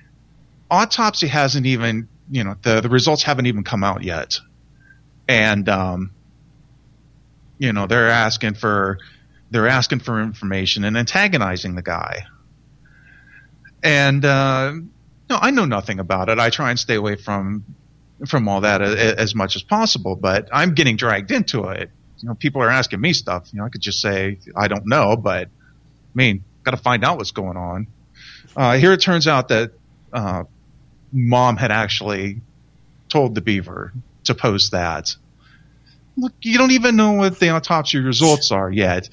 [0.70, 4.38] Autopsy hasn't even, you know, the, the results haven't even come out yet.
[5.26, 6.12] And, um,
[7.58, 8.98] you know, they're asking for,
[9.50, 12.26] they're asking for information and antagonizing the guy.
[13.82, 14.72] And, uh,
[15.28, 16.38] no, I know nothing about it.
[16.38, 17.64] I try and stay away from,
[18.28, 21.90] from all that a- as much as possible, but I'm getting dragged into it
[22.20, 23.48] you know, people are asking me stuff.
[23.52, 27.04] You know, I could just say I don't know, but I mean, got to find
[27.04, 27.86] out what's going on.
[28.54, 29.72] Uh, here it turns out that
[30.12, 30.44] uh,
[31.12, 32.40] mom had actually
[33.08, 33.92] told the beaver
[34.24, 35.14] to post that.
[36.16, 39.08] Look, you don't even know what the autopsy results are yet.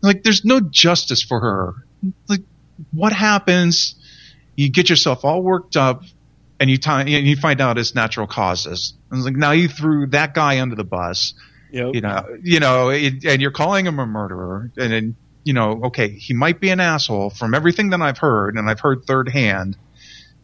[0.00, 1.74] Like, there's no justice for her.
[2.26, 2.40] Like,
[2.92, 3.94] what happens?
[4.56, 6.02] You get yourself all worked up,
[6.58, 8.94] and you, t- and you find out it's natural causes.
[9.10, 11.34] And it's like now you threw that guy under the bus
[11.70, 11.94] Yep.
[11.94, 15.16] you know, you know, it, and you're calling him a murderer, and then
[15.48, 18.80] you know, okay, he might be an asshole from everything that I've heard, and I've
[18.80, 19.78] heard third hand.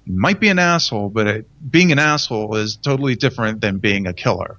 [0.06, 4.14] Might be an asshole, but it, being an asshole is totally different than being a
[4.14, 4.56] killer.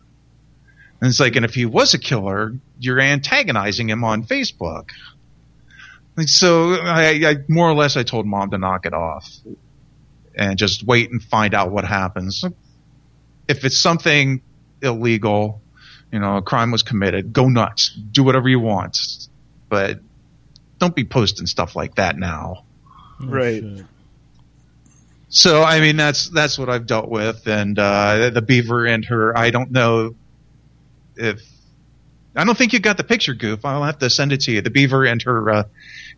[1.01, 4.91] And it's like, and if he was a killer, you're antagonizing him on Facebook.
[6.15, 9.27] Like, so I, I more or less I told mom to knock it off
[10.35, 12.45] and just wait and find out what happens.
[13.47, 14.43] If it's something
[14.79, 15.63] illegal,
[16.11, 18.99] you know, a crime was committed, go nuts, do whatever you want,
[19.69, 20.01] but
[20.79, 22.63] don't be posting stuff like that now.
[23.21, 23.61] Oh, Right.
[23.63, 23.85] shit.
[25.29, 29.37] So I mean, that's that's what I've dealt with, and uh, the beaver and her.
[29.37, 30.15] I don't know
[31.17, 31.41] if
[32.35, 33.65] I don't think you got the picture, Goof.
[33.65, 34.61] I'll have to send it to you.
[34.61, 35.63] The beaver and her uh,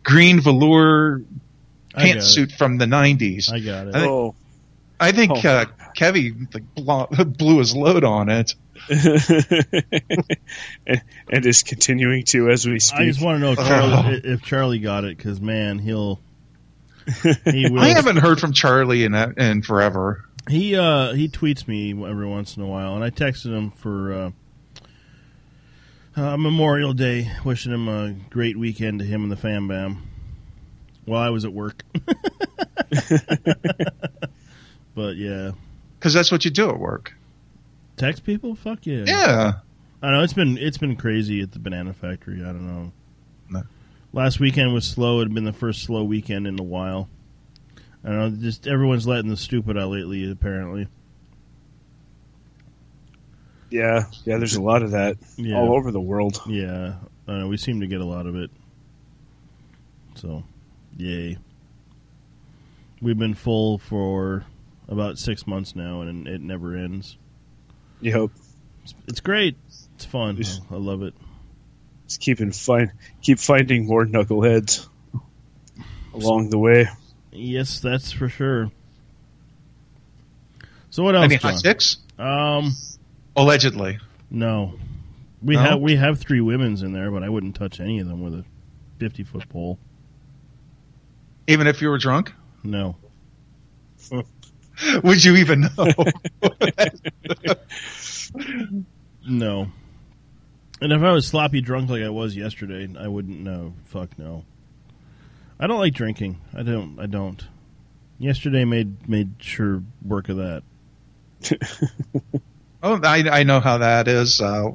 [0.04, 1.22] green velour
[1.94, 2.18] I got it.
[2.18, 3.50] pantsuit from the '90s.
[3.52, 3.94] I got it.
[3.94, 4.34] I think- Oh.
[5.00, 5.48] I think Oh.
[5.48, 5.64] uh,
[5.96, 8.54] Kevy like, blo- blew his load on it.
[8.88, 9.42] and,
[11.32, 13.00] and is continuing to as we speak.
[13.00, 16.20] I just want to know if Charlie, if Charlie got it because man, he'll
[17.44, 17.80] he will.
[17.80, 20.24] I haven't heard from Charlie in in forever.
[20.48, 24.12] He uh he tweets me every once in a while, and I texted him for
[24.12, 24.30] uh,
[26.16, 30.02] Uh, Memorial Day, wishing him a great weekend to him and the fam bam.
[31.04, 31.82] While I was at work.
[34.94, 35.52] but yeah.
[35.98, 37.14] Because that's what you do at work.
[37.96, 38.54] Text people?
[38.54, 39.04] Fuck yeah.
[39.06, 39.52] Yeah.
[40.02, 42.42] I know it's been it's been crazy at the banana factory.
[42.42, 42.92] I don't know.
[43.50, 43.62] No.
[44.12, 45.20] Last weekend was slow.
[45.20, 47.08] It had been the first slow weekend in a while.
[48.04, 48.30] I don't know.
[48.42, 50.30] Just everyone's letting the stupid out lately.
[50.30, 50.86] Apparently.
[53.70, 54.38] Yeah, yeah.
[54.38, 55.56] There's a lot of that Yeah.
[55.56, 56.40] all over the world.
[56.46, 56.94] Yeah,
[57.26, 57.48] I know.
[57.48, 58.50] We seem to get a lot of it.
[60.14, 60.42] So,
[60.96, 61.36] yay.
[63.02, 64.44] We've been full for
[64.88, 67.16] about six months now, and it never ends.
[68.00, 68.30] Yep.
[68.84, 69.56] It's, it's great.
[69.96, 70.40] It's fun.
[70.70, 71.14] I love it.
[72.06, 74.86] Just keeping find keep finding more knuckleheads
[76.14, 76.88] along the way.
[77.32, 78.70] Yes, that's for sure.
[80.90, 81.24] So what else?
[81.24, 81.52] Any John?
[81.54, 81.98] hot chicks?
[82.18, 82.72] Um,
[83.36, 83.98] Allegedly.
[84.30, 84.74] no.
[85.42, 85.60] We No?
[85.60, 88.34] have we have three women's in there, but I wouldn't touch any of them with
[88.34, 88.44] a
[88.98, 89.78] fifty foot pole.
[91.46, 92.32] Even if you were drunk?
[92.64, 92.96] No.
[95.04, 95.92] Would you even know?
[99.26, 99.66] No.
[100.80, 103.74] And if I was sloppy drunk like I was yesterday, I wouldn't know.
[103.86, 104.44] Fuck no.
[105.58, 106.40] I don't like drinking.
[106.54, 106.98] I don't.
[107.00, 107.44] I don't.
[108.18, 110.62] Yesterday made made sure work of that.
[112.82, 114.40] oh, I, I know how that is.
[114.40, 114.70] Uh,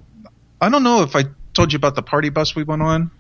[0.60, 1.24] I don't know if I
[1.54, 3.12] told you about the party bus we went on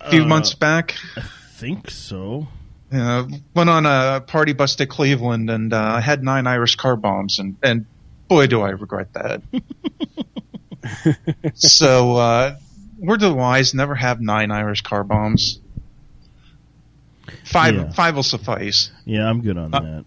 [0.00, 0.96] a few Uh, months back.
[1.16, 2.48] I think so.
[2.92, 7.38] Uh, went on a party bus to Cleveland, and uh, had nine Irish car bombs,
[7.38, 7.86] and, and
[8.28, 9.42] boy, do I regret that.
[11.54, 12.56] so, uh,
[12.98, 15.58] word of the wise: never have nine Irish car bombs.
[17.44, 17.92] Five, Yeah.
[17.92, 18.90] five will suffice.
[19.04, 20.04] Yeah, I'm good on Uh, that.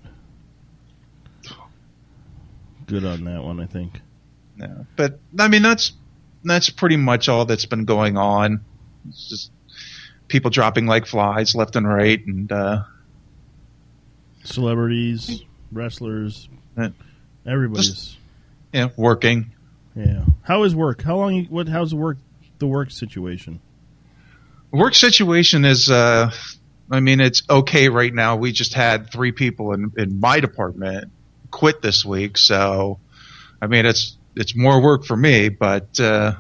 [2.87, 3.99] Good on that one, I think.
[4.57, 4.83] Yeah.
[4.95, 5.93] But I mean, that's
[6.43, 8.63] that's pretty much all that's been going on.
[9.09, 9.51] It's just
[10.35, 12.83] people dropping like flies left and right, and uh,
[14.43, 16.49] Celebrities, wrestlers,
[17.47, 18.17] everybody's.
[18.73, 19.53] yeah, working.
[19.95, 20.25] Yeah.
[20.43, 21.01] How is work?
[21.01, 21.45] How long?
[21.45, 21.69] What?
[21.69, 22.17] How's the work?
[22.59, 23.61] The work situation?
[24.71, 26.31] Work situation is, uh,
[26.91, 28.35] I mean, it's okay right now.
[28.35, 31.11] We just had three people in, in my department
[31.49, 32.99] quit this week, so
[33.61, 35.47] I mean, it's it's more work for me.
[35.47, 36.33] But uh,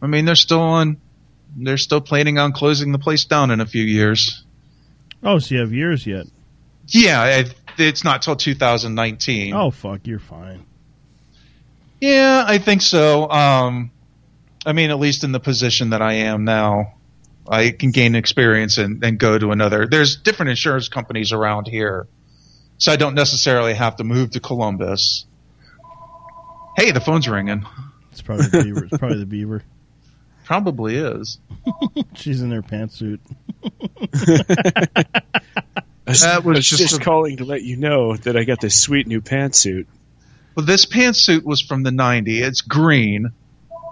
[0.00, 0.98] I mean, they're still on.
[1.54, 4.44] They're still planning on closing the place down in a few years.
[5.22, 6.26] Oh, so you have years yet?
[6.88, 9.54] Yeah, it, it's not till 2019.
[9.54, 10.64] Oh fuck, you're fine.
[12.00, 13.28] Yeah, I think so.
[13.30, 13.90] Um,
[14.64, 16.94] I mean, at least in the position that I am now,
[17.48, 19.86] I can gain experience and, and go to another.
[19.86, 22.06] There's different insurance companies around here,
[22.78, 25.24] so I don't necessarily have to move to Columbus.
[26.76, 27.64] Hey, the phone's ringing.
[28.12, 28.84] It's probably the beaver.
[28.84, 29.62] It's probably the beaver.
[30.46, 31.38] Probably is.
[32.14, 33.18] She's in her pantsuit.
[34.14, 38.36] I was, That was I was just just a- calling to let you know that
[38.36, 39.86] I got this sweet new pantsuit.
[40.54, 42.42] Well, this pantsuit was from the 90s.
[42.42, 43.32] It's green,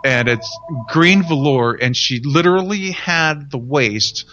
[0.05, 4.25] and it's green velour, and she literally had the waist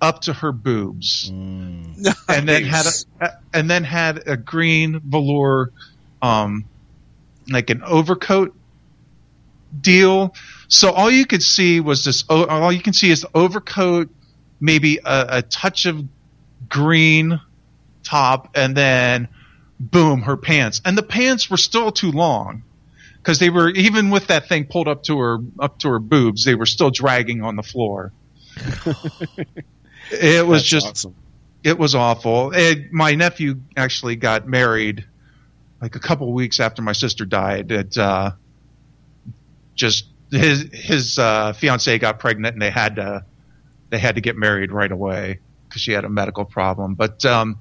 [0.00, 1.28] up to her boobs.
[1.28, 1.94] and
[2.26, 2.86] then had
[3.20, 5.72] a, and then had a green velour,
[6.22, 6.64] um,
[7.50, 8.54] like an overcoat
[9.78, 10.34] deal.
[10.68, 12.24] So all you could see was this.
[12.28, 14.10] All you can see is the overcoat,
[14.60, 16.04] maybe a, a touch of
[16.68, 17.40] green
[18.02, 19.28] top, and then
[19.78, 20.80] boom, her pants.
[20.84, 22.62] And the pants were still too long
[23.18, 26.44] because they were even with that thing pulled up to her up to her boobs,
[26.44, 28.12] they were still dragging on the floor.
[30.10, 31.14] it was That's just awesome.
[31.62, 32.52] it was awful.
[32.52, 35.04] It, my nephew actually got married
[35.80, 37.70] like a couple weeks after my sister died.
[37.72, 38.32] It uh,
[39.74, 43.24] just his his uh, fiance got pregnant and they had to
[43.90, 46.94] they had to get married right away because she had a medical problem.
[46.94, 47.58] But um,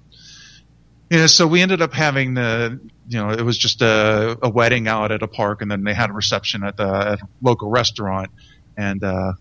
[1.10, 4.88] yeah, so we ended up having the you know it was just a, a wedding
[4.88, 7.70] out at a park and then they had a reception at the at a local
[7.70, 8.32] restaurant
[8.78, 9.34] and uh,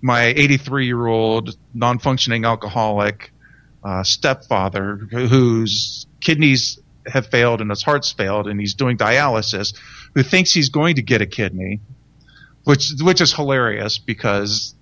[0.00, 3.32] my 83 year old non functioning alcoholic
[3.84, 9.74] uh, stepfather whose kidneys have failed and his heart's failed and he's doing dialysis
[10.14, 11.80] who thinks he's going to get a kidney
[12.64, 14.74] which which is hilarious because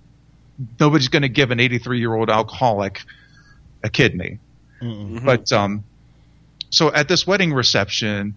[0.79, 3.01] nobody's going to give an 83 year old alcoholic
[3.83, 4.39] a kidney.
[4.81, 5.23] Mm-mm.
[5.23, 5.83] but um
[6.71, 8.35] so at this wedding reception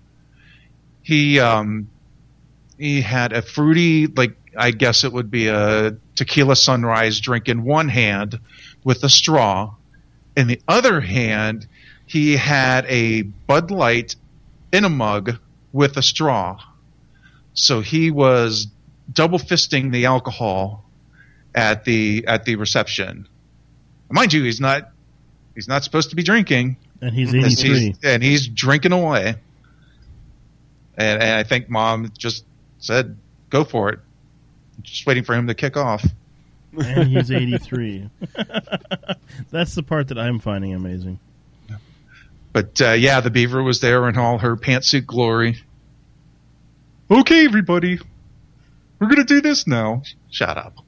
[1.03, 1.89] he um
[2.79, 7.65] he had a fruity like i guess it would be a tequila sunrise drink in
[7.65, 8.39] one hand
[8.85, 9.75] with a straw.
[10.37, 11.67] In the other hand
[12.07, 14.17] he had a bud light
[14.73, 15.39] in a mug
[15.73, 16.59] with a straw.
[17.55, 18.67] So he was
[19.13, 20.85] double fisting the alcohol
[21.55, 23.29] at the at the reception.
[24.11, 24.91] Mind you, he's not
[25.55, 27.95] he's not supposed to be drinking, And he's 83.
[28.03, 29.37] and he's drinking away.
[30.97, 32.45] And, and I think mom just
[32.79, 33.17] said,
[33.51, 33.99] "Go for it."
[34.83, 36.05] Just waiting for him to kick off.
[36.77, 38.11] and he's 83.
[39.51, 41.19] That's the part that I'm finding amazing.
[42.53, 45.57] But uh, yeah, the beaver was there in all her pantsuit glory.
[47.11, 47.99] Okay, everybody,
[49.05, 50.03] we're gonna do this now.
[50.31, 50.79] Shut up.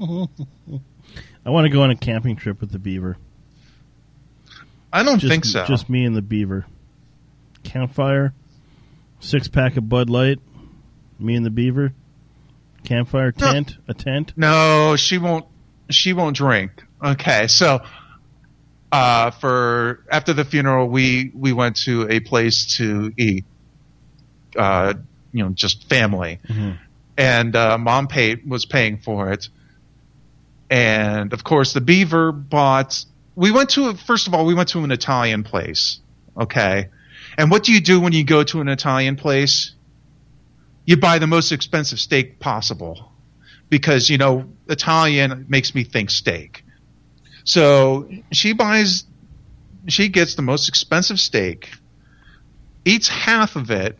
[0.00, 3.16] I want to go on a camping trip with the beaver.
[4.92, 5.64] I don't Just, think so.
[5.66, 6.66] Just me and the beaver.
[7.64, 8.34] Campfire,
[9.20, 10.38] six pack of Bud Light,
[11.18, 11.92] me and the beaver.
[12.84, 13.52] Campfire No.
[13.52, 14.32] tent, a tent.
[14.36, 15.46] No, she won't.
[15.90, 16.82] She won't drink.
[17.02, 17.80] Okay, so
[18.90, 23.44] uh, for after the funeral, we we went to a place to eat.
[24.56, 24.94] Uh,
[25.32, 26.38] you know, just family,
[27.22, 29.48] and uh, mom paid was paying for it,
[30.68, 33.04] and of course the beaver bought.
[33.36, 36.00] We went to a, first of all we went to an Italian place.
[36.36, 36.88] Okay,
[37.38, 39.72] and what do you do when you go to an Italian place?
[40.84, 43.12] You buy the most expensive steak possible
[43.68, 46.64] because you know Italian makes me think steak.
[47.44, 49.04] So she buys,
[49.86, 51.70] she gets the most expensive steak,
[52.84, 53.96] eats half of it,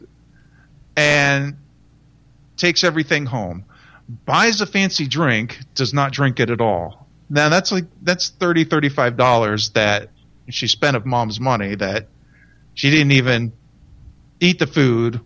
[0.96, 1.56] and
[2.62, 3.64] takes everything home.
[4.24, 7.06] Buys a fancy drink, does not drink it at all.
[7.28, 10.10] Now that's like that's thirty thirty five dollars that
[10.48, 12.06] she spent of mom's money that
[12.74, 13.52] she didn't even
[14.40, 15.20] eat the food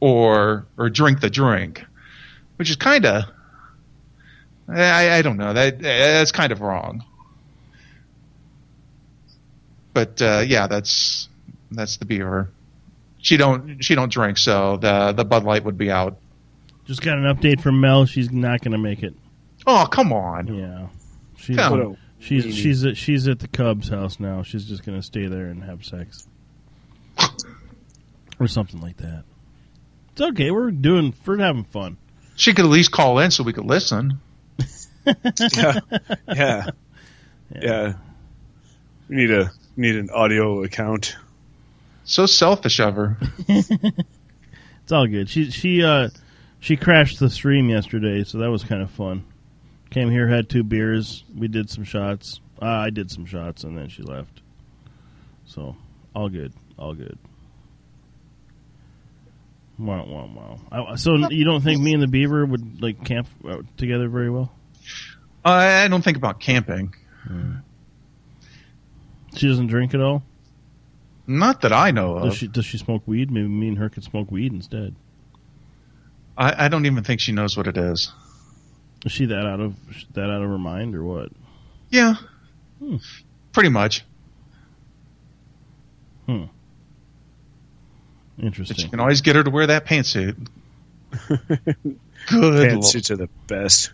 [0.00, 1.84] or or drink the drink,
[2.56, 3.24] which is kind of
[4.68, 7.04] I, I don't know that that's kind of wrong.
[9.92, 11.28] But uh, yeah, that's
[11.70, 12.50] that's the beaver.
[13.18, 16.18] She don't she don't drink, so the the Bud Light would be out.
[16.86, 18.06] Just got an update from Mel.
[18.06, 19.14] She's not going to make it.
[19.66, 20.46] Oh come on!
[20.54, 20.86] Yeah,
[21.36, 21.96] she's Come on.
[22.20, 22.52] she's weenie.
[22.54, 24.42] she's at, she's at the Cubs house now.
[24.42, 26.26] She's just going to stay there and have sex,
[28.40, 29.24] or something like that.
[30.12, 30.50] It's okay.
[30.52, 31.96] We're doing we're having fun.
[32.36, 34.20] She could at least call in so we could listen.
[35.56, 35.80] yeah,
[36.28, 36.70] yeah,
[37.60, 37.92] yeah.
[39.08, 41.16] We need a we need an audio account.
[42.04, 43.16] So selfish of her.
[44.86, 45.28] It's all good.
[45.28, 46.10] She she uh
[46.60, 49.24] she crashed the stream yesterday, so that was kind of fun.
[49.90, 52.40] Came here, had two beers, we did some shots.
[52.60, 54.40] Uh, I did some shots, and then she left.
[55.44, 55.76] So
[56.14, 57.18] all good, all good.
[59.78, 60.86] Wow, wow, wow.
[60.92, 64.30] I, so you don't think me and the beaver would like camp uh, together very
[64.30, 64.50] well?
[65.44, 66.94] I I don't think about camping.
[69.36, 70.22] She doesn't drink at all.
[71.26, 72.38] Not that I know Does of.
[72.38, 72.48] she?
[72.48, 73.30] Does she smoke weed?
[73.30, 74.94] Maybe me and her could smoke weed instead.
[76.38, 78.12] I, I don't even think she knows what it is.
[79.04, 79.74] Is she that out of
[80.14, 81.30] that out of her mind or what?
[81.90, 82.14] Yeah,
[82.80, 82.96] Hmm.
[83.52, 84.04] pretty much.
[86.26, 86.48] But
[88.38, 88.76] Interesting.
[88.84, 90.48] you can always get her to wear that pantsuit.
[91.28, 91.48] Good.
[92.28, 93.92] Pantsuits are the best.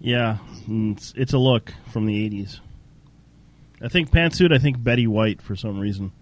[0.00, 0.38] Yeah,
[0.68, 2.60] it's, it's a look from the '80s.
[3.80, 4.52] I think pantsuit.
[4.52, 6.12] I think Betty White for some reason,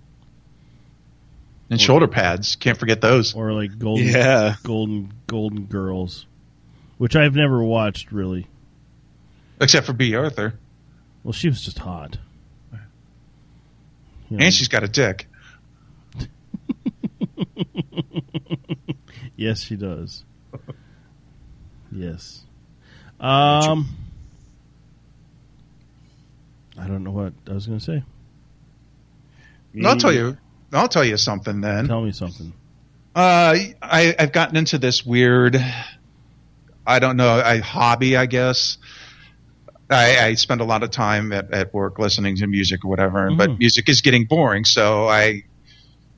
[1.71, 2.57] And shoulder pads.
[2.57, 3.35] Can't forget those.
[3.35, 4.57] or like golden, Yeah.
[4.63, 6.27] golden, golden girls,
[6.99, 8.47] which I've never watched really.
[9.61, 10.55] Except for Bea Arthur.
[11.23, 12.19] Well, she was just hot.
[14.31, 15.27] You know, And she's got a dick.
[19.37, 20.25] yes, she does.
[21.93, 22.43] yes.
[23.21, 23.89] Um,
[26.79, 28.03] I don't know what I was going to say.
[29.85, 30.37] I'll tell you.
[30.75, 31.87] I'll tell you something then.
[31.87, 32.53] Tell me something.
[33.15, 35.57] Uh, I, I've gotten into this weird,
[36.87, 38.77] I don't know, a hobby, I guess.
[39.89, 43.31] I, I spend a lot of time at, at work listening to music or whatever,
[43.31, 43.39] Mhm.
[43.39, 45.45] but music is getting boring, so I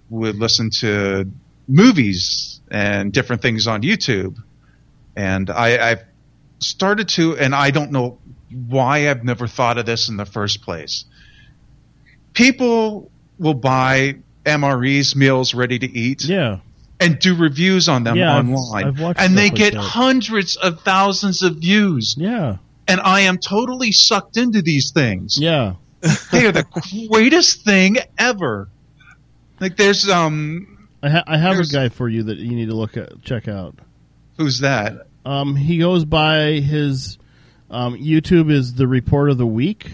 [0.08, 1.30] would listen to
[1.68, 4.36] movies and different things on YouTube.
[5.16, 6.04] And I, I've
[6.60, 8.18] started to, and I don't know
[8.68, 11.04] why I've never thought of this in the first place.
[12.32, 14.16] People will buy
[14.46, 16.58] MREs, meals ready to eat Yeah.
[17.00, 18.86] and do reviews on them Yeah, I've- online.
[18.86, 19.80] I've and they like get that.
[19.80, 22.14] hundreds of thousands of views.
[22.16, 22.56] Yeah.
[22.88, 25.36] And I am totally sucked into these things.
[25.38, 25.74] Yeah.
[26.30, 26.64] They are the
[27.10, 28.68] greatest thing ever.
[29.60, 32.74] Like there's um I, ha- I have a guy for you that you need to
[32.74, 33.74] look at, check out.
[34.38, 35.06] who's that?
[35.24, 37.18] Um, he goes by his
[37.70, 39.90] um, YouTube is the report of the week,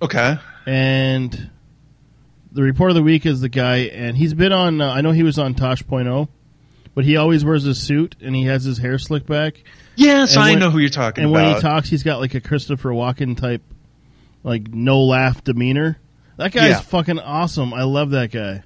[0.00, 0.38] Okay.
[0.66, 1.50] and
[2.52, 4.80] the report of the week is the guy, and he's been on.
[4.80, 6.28] Uh, I know he was on Tosh.0, but
[6.94, 9.62] but he always wears a suit and he has his hair slicked back.
[9.94, 11.40] Yes, And I when- know who you're talking And about.
[11.44, 13.62] And when he talks, he's got like a Christopher Walken type,
[14.42, 15.98] like no laugh demeanor.
[16.38, 16.80] That guy's Yeah.
[16.80, 17.72] fucking awesome.
[17.72, 18.62] I love that guy.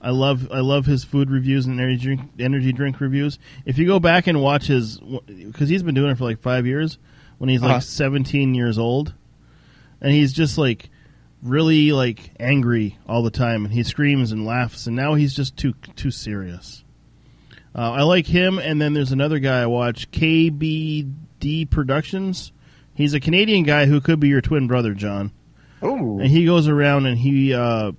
[0.00, 3.38] I love I love his food reviews and energy drink, energy drink reviews.
[3.64, 4.98] If you go back and watch his,
[5.28, 6.98] because he's been doing it for like five years,
[7.38, 7.80] when he's like Uh-huh.
[7.80, 9.14] 17 years old,
[10.00, 10.90] and he's just like
[11.42, 15.56] really like angry all the time, and he screams and laughs, and now he's just
[15.56, 16.84] too too serious.
[17.74, 22.52] Uh, I like him, and then there's another guy I watch, KBD Productions.
[22.94, 25.32] He's a Canadian guy who could be your twin brother, John.
[25.80, 27.92] oh, And he goes around and he uh,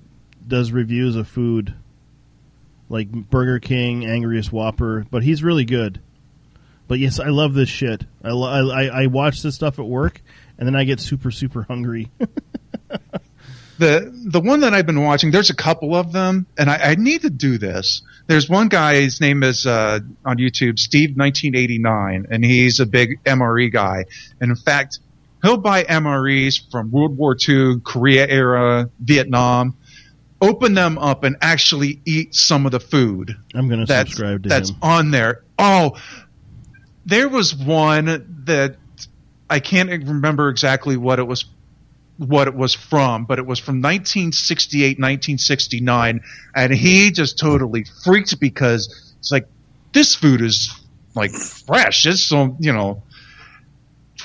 [0.48, 1.74] does reviews of food,
[2.90, 5.08] like Burger King, Angriest Whopper.
[5.10, 6.00] But he's really good.
[6.88, 8.06] But yes, I love this shit.
[8.24, 10.22] I, lo- I, I I watch this stuff at work,
[10.60, 12.12] and then I get super super hungry.
[13.78, 16.96] the the one that I've been watching, there's a couple of them, and I, I
[16.96, 18.02] need to do this.
[18.28, 23.22] There's one guy, his name is uh, on YouTube, Steve 1989, and he's a big
[23.24, 24.06] MRE guy.
[24.40, 25.00] And in fact,
[25.42, 29.76] he'll buy MREs from World War II, Korea era, Vietnam,
[30.42, 34.50] open them up, and actually eat some of the food I'm going to subscribe to
[34.50, 34.78] that's him.
[34.82, 35.44] on there.
[35.60, 35.98] Oh,
[37.06, 38.78] there was one that
[39.50, 41.46] I can't remember exactly what it was
[42.18, 46.22] what it was from, but it was from 1968, 1969,
[46.56, 49.48] and he just totally freaked because it's like
[49.94, 50.74] this food is
[51.16, 52.06] like fresh.
[52.06, 53.04] It's so you know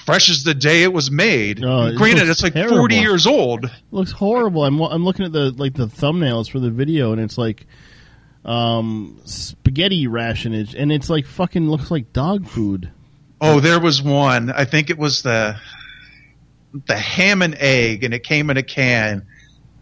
[0.05, 1.63] fresh as the day it was made.
[1.63, 2.79] Oh, Granted, looks it's like terrible.
[2.79, 3.65] 40 years old.
[3.67, 4.65] It looks horrible.
[4.65, 7.67] I'm I'm looking at the like the thumbnails for the video, and it's like
[8.45, 12.91] um, spaghetti rationage, and it's like fucking looks like dog food.
[13.41, 14.51] Oh, there was one.
[14.51, 15.57] I think it was the
[16.87, 19.27] the ham and egg, and it came in a can,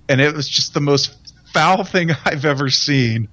[0.08, 1.16] and it was just the most
[1.52, 3.28] foul thing I've ever seen.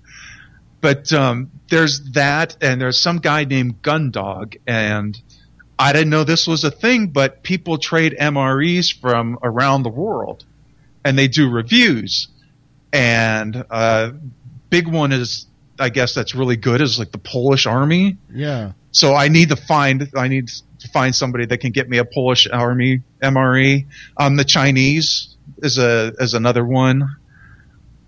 [0.82, 5.18] But um, there's that, and there's some guy named Gundog, and
[5.80, 10.46] I didn't know this was a thing, but people trade MREs from around the world,
[11.06, 12.28] and they do reviews.
[12.92, 14.12] And uh,
[14.70, 15.48] big one is,
[15.80, 18.18] I guess, that's really good is like the Polish Army.
[18.32, 20.52] Yeah, So I need to find I need
[20.84, 23.86] to find somebody that can get me a Polish army MRE.
[24.18, 27.18] Um, the Chinese is a is another one.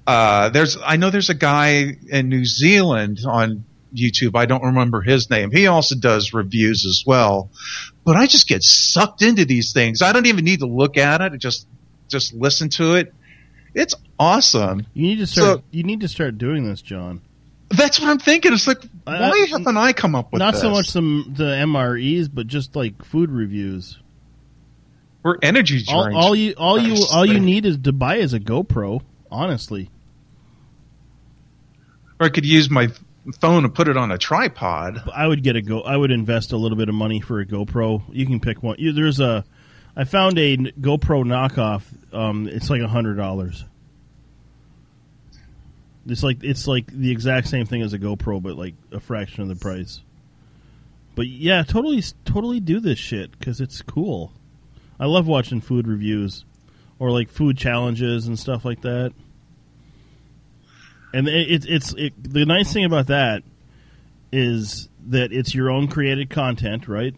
[0.06, 4.36] Uh, there's I know there's a guy in New Zealand on YouTube.
[4.36, 5.52] I don't remember his name.
[5.52, 7.50] He also does reviews as well.
[8.04, 10.02] But I just get sucked into these things.
[10.02, 11.34] I don't even need to look at it.
[11.34, 11.68] I just
[12.08, 13.14] just listen to it.
[13.74, 14.86] It's awesome.
[14.94, 15.58] you need to start.
[15.60, 17.22] So- you need to start doing this, John.
[17.70, 18.54] That's what I'm thinking.
[18.54, 20.62] It's like, why I- haven't I come up with Not this?
[20.62, 23.98] so much the the MREs, but just like food reviews.
[25.24, 25.92] We're energy drinks.
[25.92, 29.02] All, all you all you all you need is to buy is a GoPro.
[29.32, 29.90] Honestly,
[32.20, 32.90] or I could use my
[33.42, 35.02] phone and put it on a tripod.
[35.14, 35.82] I would get a go.
[35.82, 38.04] I would invest a little bit of money for a GoPro.
[38.12, 38.76] You can pick one.
[38.80, 39.44] You, there's a.
[39.96, 41.84] I found a GoPro knockoff.
[42.14, 43.64] Um, it's like a hundred dollars.
[46.08, 49.42] It's like it's like the exact same thing as a GoPro, but like a fraction
[49.42, 50.02] of the price.
[51.16, 54.32] But yeah, totally, totally do this shit because it's cool.
[55.00, 56.46] I love watching food reviews
[57.00, 59.14] or like food challenges and stuff like that.
[61.14, 63.44] And it, it, it's it, the nice thing about that
[64.32, 67.16] is that it's your own created content, right?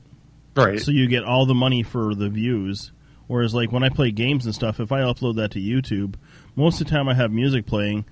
[0.56, 0.80] Right.
[0.80, 2.92] So you get all the money for the views.
[3.28, 6.16] Whereas, like when I play games and stuff, if I upload that to YouTube,
[6.56, 8.06] most of the time I have music playing,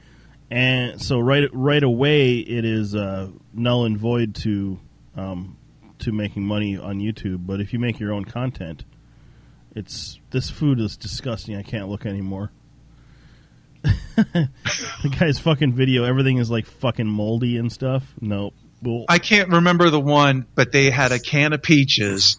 [0.51, 4.79] and so right right away it is uh, null and void to
[5.15, 5.57] um,
[5.99, 7.45] to making money on YouTube.
[7.45, 8.83] But if you make your own content,
[9.75, 11.55] it's this food is disgusting.
[11.55, 12.51] I can't look anymore.
[14.15, 18.03] the guy's fucking video, everything is like fucking moldy and stuff.
[18.19, 18.53] Nope.
[19.09, 22.37] I can't remember the one, but they had a can of peaches.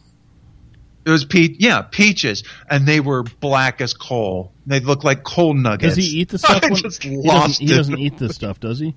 [1.07, 4.53] It was peach, yeah, peaches, and they were black as coal.
[4.67, 5.95] They looked like coal nuggets.
[5.95, 6.65] does he eat the stuff?
[6.65, 8.95] I when- just he, lost doesn't, he doesn't eat this stuff, does he?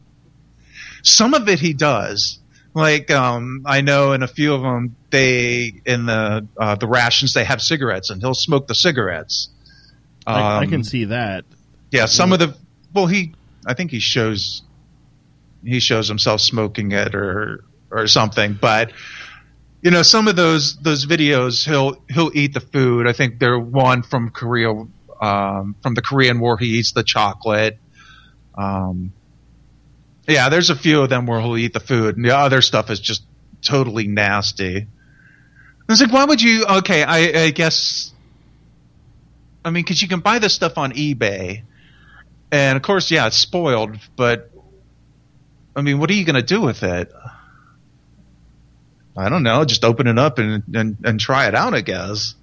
[1.03, 2.39] Some of it he does.
[2.73, 7.33] Like um, I know in a few of them, they in the uh, the rations
[7.33, 9.49] they have cigarettes, and he'll smoke the cigarettes.
[10.25, 11.45] I, I Um, can see that.
[11.91, 12.55] Yeah, some of the
[12.93, 13.33] well, he
[13.65, 14.61] I think he shows
[15.63, 18.91] he shows himself smoking it or or something, but
[19.81, 23.07] you know, some of those those videos he'll he'll eat the food.
[23.07, 24.71] I think there one from Korea
[25.21, 26.57] um, from the Korean War.
[26.57, 27.77] He eats the chocolate.
[28.57, 29.13] Um,
[30.27, 32.89] yeah, there's a few of them where he'll eat the food, and the other stuff
[32.89, 33.23] is just
[33.61, 34.77] totally nasty.
[34.77, 36.65] I was like, why would you?
[36.65, 38.13] Okay, I, I guess.
[39.63, 41.63] I mean, because you can buy this stuff on eBay,
[42.51, 43.97] and of course, yeah, it's spoiled.
[44.15, 44.51] But
[45.75, 47.11] I mean, what are you going to do with it?
[49.17, 49.65] I don't know.
[49.65, 52.35] Just open it up and, and, and try it out, I guess.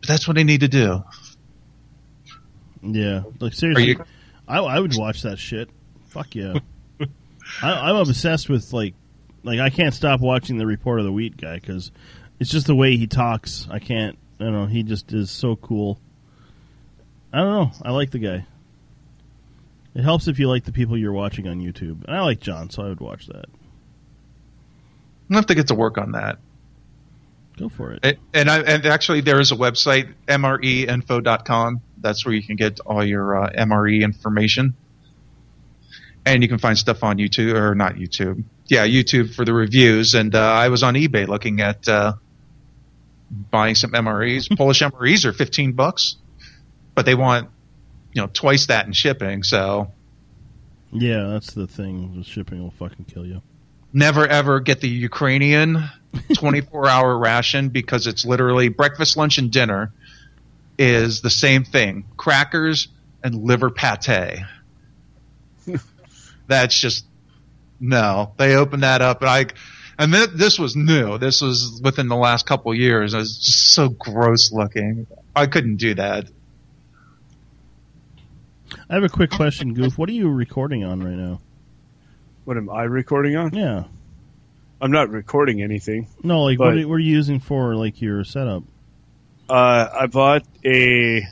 [0.00, 1.04] But that's what they need to do.
[2.82, 4.04] Yeah, like seriously, you-
[4.48, 5.68] I, I would watch that shit.
[6.08, 6.54] Fuck yeah.
[7.62, 8.94] I, I'm obsessed with like,
[9.42, 11.92] like I can't stop watching the Report of the Week guy because
[12.38, 13.66] it's just the way he talks.
[13.70, 14.16] I can't.
[14.38, 14.66] I don't know.
[14.66, 16.00] He just is so cool.
[17.32, 17.70] I don't know.
[17.84, 18.46] I like the guy.
[19.94, 22.70] It helps if you like the people you're watching on YouTube, and I like John,
[22.70, 23.46] so I would watch that.
[25.30, 26.38] I have to get to work on that.
[27.56, 28.00] Go for it.
[28.02, 31.80] And, and, I, and actually, there is a website, mreinfo.com.
[31.98, 34.74] That's where you can get all your uh, MRE information.
[36.24, 38.44] And you can find stuff on YouTube, or not YouTube.
[38.66, 40.14] Yeah, YouTube for the reviews.
[40.14, 42.14] And uh, I was on eBay looking at uh,
[43.30, 44.48] buying some MREs.
[44.56, 46.16] Polish MREs are 15 bucks,
[46.94, 47.50] but they want,
[48.12, 49.42] you know, twice that in shipping.
[49.42, 49.92] So
[50.92, 52.16] Yeah, that's the thing.
[52.16, 53.42] The shipping will fucking kill you.
[53.92, 55.88] Never ever get the Ukrainian
[56.34, 59.92] 24 hour ration because it's literally breakfast, lunch, and dinner
[60.78, 62.88] is the same thing crackers
[63.22, 64.40] and liver pate.
[66.46, 67.04] That's just
[67.78, 68.32] no.
[68.36, 69.46] They opened that up, and I,
[69.98, 71.18] and th- this was new.
[71.18, 73.14] This was within the last couple of years.
[73.14, 75.06] It was just so gross looking.
[75.36, 76.26] I couldn't do that.
[78.88, 79.98] I have a quick question, Goof.
[79.98, 81.40] What are you recording on right now?
[82.50, 83.54] What am I recording on?
[83.54, 83.84] Yeah.
[84.80, 86.08] I'm not recording anything.
[86.24, 88.64] No, like what, are, what are you using for like your setup?
[89.48, 91.28] Uh, I bought a,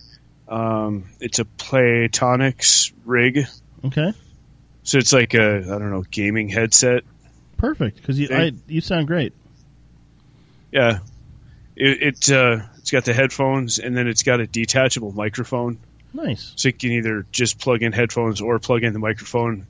[0.47, 3.49] um, it's a Plantronics rig.
[3.87, 4.13] Okay,
[4.85, 7.03] So it's like a, I don't know, gaming headset.
[7.57, 7.97] perfect.
[7.97, 9.33] Because you I, you sound great.
[10.71, 11.01] Yeah.
[11.75, 15.81] It, it uh, it's got the headphones and then it's got a detachable microphone.
[16.15, 16.53] Nice.
[16.55, 19.67] So you can either just plug in headphones or plug in the microphone.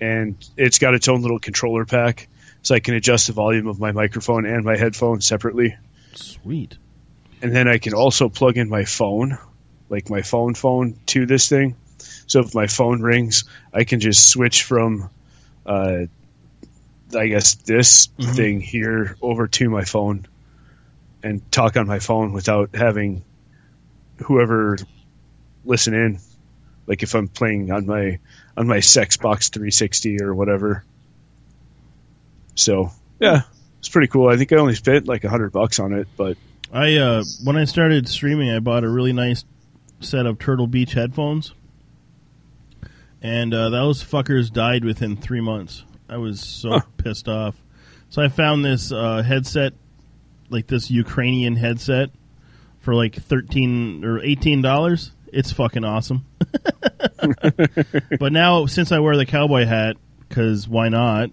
[0.00, 2.28] And it's got its own little controller pack.
[2.62, 5.76] So I can adjust the volume of my microphone and my headphones separately.
[6.14, 6.76] Sweet.
[7.42, 9.38] and then I can also plug in my phone,
[9.88, 11.76] like my phone phone, to this thing.
[12.26, 15.10] So if my phone rings, I can just switch from,
[15.66, 16.06] uh,
[17.16, 20.26] I guess this thing here over to my phone,
[21.22, 23.22] and talk on my phone without having
[24.18, 24.78] whoever
[25.64, 26.18] listen in.
[26.86, 28.18] Like if I'm playing on my
[28.60, 30.84] on my Sexbox 360 or whatever.
[32.54, 33.42] So yeah,
[33.78, 34.28] it's pretty cool.
[34.28, 36.36] I think I only spent like a hundred bucks on it, but
[36.70, 39.46] I uh, when I started streaming, I bought a really nice
[40.00, 41.54] set of Turtle Beach headphones,
[43.22, 45.84] and uh, those fuckers died within three months.
[46.06, 47.54] I was so pissed off.
[48.10, 49.72] So I found this uh, headset,
[50.50, 52.10] like this Ukrainian headset,
[52.80, 55.12] for like thirteen or eighteen dollars.
[55.32, 56.26] It's fucking awesome.
[58.18, 59.96] but now, since I wear the cowboy hat,
[60.28, 61.30] because why not?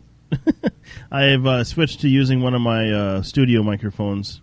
[1.12, 4.42] I have uh, switched to using one of my uh, studio microphones,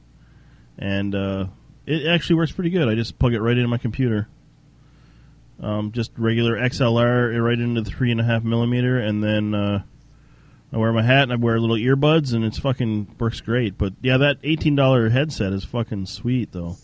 [0.78, 1.46] and uh,
[1.86, 2.88] it actually works pretty good.
[2.88, 4.28] I just plug it right into my computer.
[5.60, 9.82] Um, just regular XLR right into the three and a half millimeter, and then uh,
[10.72, 13.78] I wear my hat and I wear little earbuds, and it's fucking works great.
[13.78, 16.76] But yeah, that eighteen dollar headset is fucking sweet, though.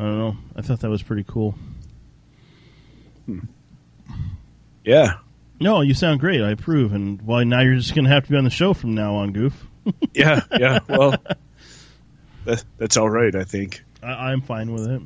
[0.00, 0.36] I don't know.
[0.56, 1.54] I thought that was pretty cool.
[4.82, 5.18] yeah,
[5.60, 6.40] No, you sound great.
[6.40, 6.94] I approve.
[6.94, 9.32] And well, now you're just gonna have to be on the show from now on,
[9.32, 9.66] Goof.
[10.14, 10.78] yeah, yeah.
[10.88, 11.16] Well,
[12.46, 13.34] that, that's all right.
[13.34, 15.02] I think I, I'm fine with it.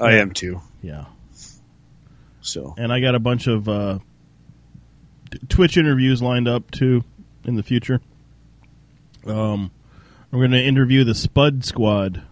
[0.00, 0.60] I am too.
[0.82, 1.04] Yeah.
[2.40, 4.00] So and I got a bunch of uh,
[5.48, 7.04] Twitch interviews lined up too
[7.44, 8.00] in the future.
[9.24, 9.70] Um,
[10.32, 12.22] we're going to interview the Spud Squad.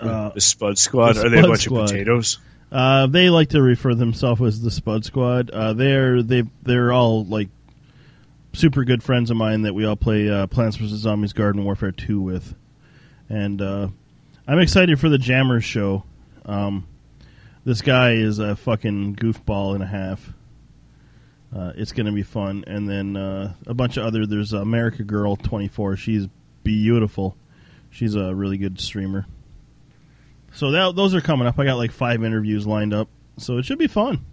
[0.00, 1.84] Uh, the Spud Squad the are they a bunch Squad.
[1.84, 2.38] of potatoes?
[2.70, 5.50] Uh, they like to refer themselves as the Spud Squad.
[5.50, 7.48] Uh, they're they they're all like
[8.52, 11.92] super good friends of mine that we all play uh, Plants vs Zombies Garden Warfare
[11.92, 12.54] Two with,
[13.28, 13.88] and uh,
[14.46, 16.04] I'm excited for the Jammers show.
[16.44, 16.86] Um,
[17.64, 20.32] this guy is a fucking goofball and a half.
[21.54, 24.26] Uh, it's going to be fun, and then uh, a bunch of other.
[24.26, 25.96] There's America Girl 24.
[25.96, 26.26] She's
[26.62, 27.36] beautiful.
[27.90, 29.26] She's a really good streamer.
[30.58, 31.56] So that, those are coming up.
[31.56, 34.26] I got like five interviews lined up, so it should be fun.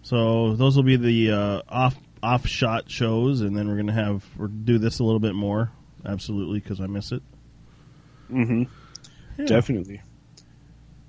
[0.00, 4.24] So those will be the uh, off off shot shows, and then we're gonna have
[4.38, 5.70] we're do this a little bit more,
[6.06, 7.22] absolutely, because I miss it.
[8.32, 8.62] Mm-hmm.
[9.38, 9.44] Yeah.
[9.44, 10.00] Definitely.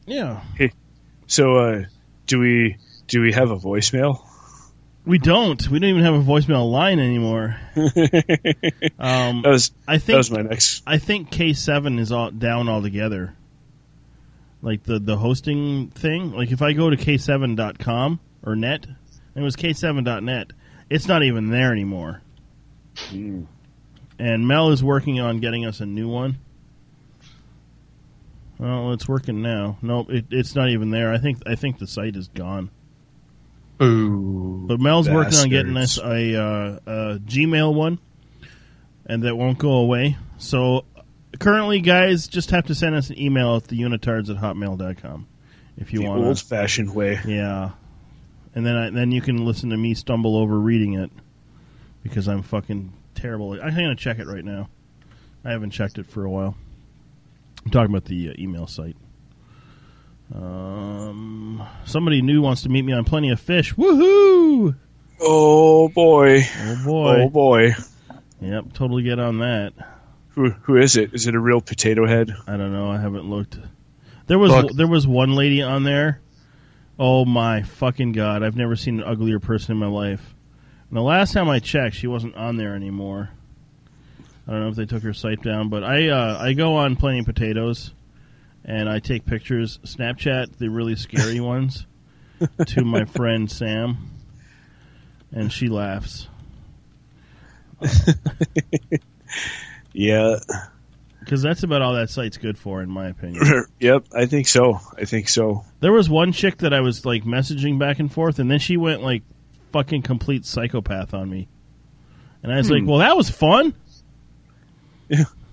[0.06, 0.74] Yeah, Hey,
[1.28, 1.84] So uh,
[2.28, 2.76] do we
[3.08, 4.26] do we have a voicemail?
[5.06, 5.66] we don't.
[5.70, 7.56] We don't even have a voicemail line anymore.
[9.00, 10.84] Um, That was I that was my next.
[10.86, 13.34] I think K seven is all down altogether.
[14.62, 16.32] Like the the hosting thing.
[16.32, 18.86] Like if I go to k7.com or net,
[19.36, 20.52] it was k7.net.
[20.90, 22.22] It's not even there anymore.
[23.12, 26.38] And Mel is working on getting us a new one.
[28.58, 29.78] Well, it's working now.
[29.82, 31.14] Nope, it, it's not even there.
[31.14, 32.70] I think I think the site is gone.
[33.82, 34.66] Ooh.
[34.68, 38.00] But Mel's working on getting us a, uh, a Gmail one,
[39.06, 40.18] and that won't go away.
[40.38, 40.84] So
[41.38, 45.28] currently, guys, just have to send us an email at theunitards at hotmail.com
[45.78, 46.24] if you the want.
[46.24, 47.20] old fashioned way.
[47.26, 47.72] Yeah,
[48.56, 51.12] and then I, then you can listen to me stumble over reading it
[52.04, 53.54] because I'm fucking terrible.
[53.54, 54.70] I'm gonna check it right now.
[55.46, 56.56] I haven't checked it for a while.
[57.66, 58.96] I'm talking about the uh, email site.
[60.34, 63.74] Um, somebody new wants to meet me on Plenty of Fish.
[63.76, 64.76] Woohoo!
[65.20, 66.42] Oh boy.
[66.58, 67.22] Oh boy!
[67.24, 67.76] Oh boy.
[68.42, 69.74] Yep, totally get on that.
[70.40, 71.14] Who who is it?
[71.14, 72.34] Is it a real potato head?
[72.48, 72.90] I don't know.
[72.90, 73.60] I haven't looked.
[74.28, 74.72] There was Look.
[74.72, 76.22] there was one lady on there.
[76.98, 78.42] Oh my fucking god!
[78.42, 80.34] I've never seen an uglier person in my life.
[80.88, 83.32] And the last time I checked, she wasn't on there anymore.
[84.48, 86.96] I don't know if they took her site down, but I uh, I go on
[86.96, 87.94] Plenty of Potatoes,
[88.64, 91.86] and I take pictures, Snapchat the really scary ones,
[92.68, 94.10] to my friend Sam,
[95.34, 96.30] and she laughs.
[100.00, 100.40] Yeah.
[101.20, 103.66] Because that's about all that site's good for, in my opinion.
[103.82, 104.80] yep, I think so.
[104.98, 105.66] I think so.
[105.82, 108.78] There was one chick that I was like messaging back and forth, and then she
[108.78, 109.24] went like
[109.74, 111.50] fucking complete psychopath on me.
[112.42, 113.74] And I was like, "Well, that was fun."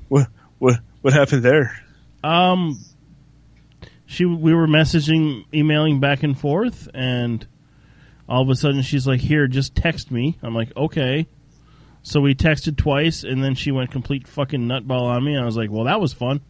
[0.09, 0.28] What
[0.59, 1.76] what what happened there?
[2.22, 2.78] Um,
[4.07, 7.44] she we were messaging, emailing back and forth, and
[8.28, 11.26] all of a sudden she's like, "Here, just text me." I'm like, "Okay."
[12.07, 15.34] So we texted twice, and then she went complete fucking nutball on me.
[15.34, 16.40] And I was like, "Well, that was fun."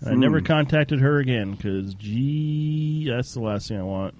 [0.00, 4.14] And I never contacted her again because, gee, that's the last thing I want.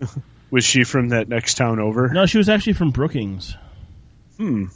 [0.52, 2.08] Was she from that next town over?
[2.08, 3.56] No, she was actually from Brookings.
[4.36, 4.66] Hmm.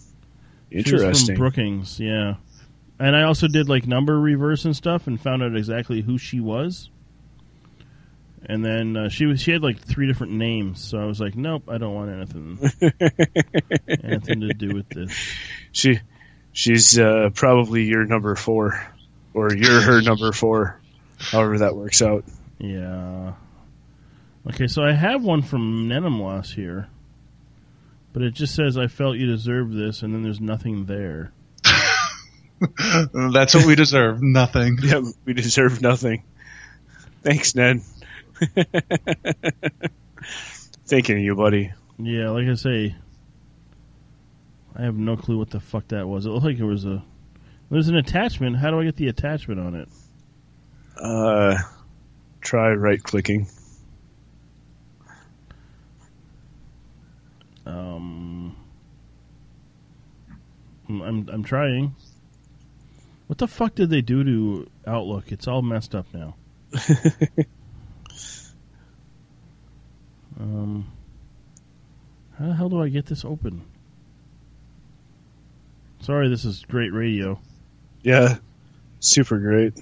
[0.71, 1.37] She was from Interesting.
[1.37, 2.35] Brookings, yeah.
[3.01, 6.41] And I also did like number reverse and stuff, and found out exactly who she
[6.41, 6.91] was.
[8.47, 11.35] And then uh, she was she had like three different names, so I was like,
[11.35, 12.59] nope, I don't want anything
[14.03, 15.13] anything to do with this.
[15.73, 16.01] She
[16.53, 18.81] she's uh, probably your number four,
[19.33, 20.81] or you're her number four.
[21.19, 22.25] However that works out.
[22.59, 23.33] Yeah.
[24.49, 26.89] Okay, so I have one from Nenamwas here,
[28.13, 31.33] but it just says I felt you deserved this, and then there's nothing there.
[33.33, 34.23] That's what we deserve.
[34.23, 34.79] Nothing.
[34.83, 36.25] Yeah, we deserve nothing.
[37.23, 37.81] Thanks, Ned.
[40.87, 41.73] Thinking of you, buddy.
[41.99, 42.95] Yeah, like I say,
[44.77, 46.27] I have no clue what the fuck that was.
[46.27, 47.03] It looked like it was a.
[47.71, 48.57] There's an attachment.
[48.57, 49.89] How do I get the attachment on it?
[51.01, 51.57] Uh,
[52.41, 53.47] try right clicking.
[57.67, 58.55] Um,
[60.89, 61.95] I'm- I'm I'm trying.
[63.27, 65.33] What the fuck did they do to Outlook?
[65.33, 66.35] It's all messed up now.
[70.41, 70.91] um,
[72.39, 73.63] how the hell do I get this open?
[76.01, 77.41] Sorry, this is great radio.
[78.03, 78.37] Yeah,
[79.01, 79.81] super great.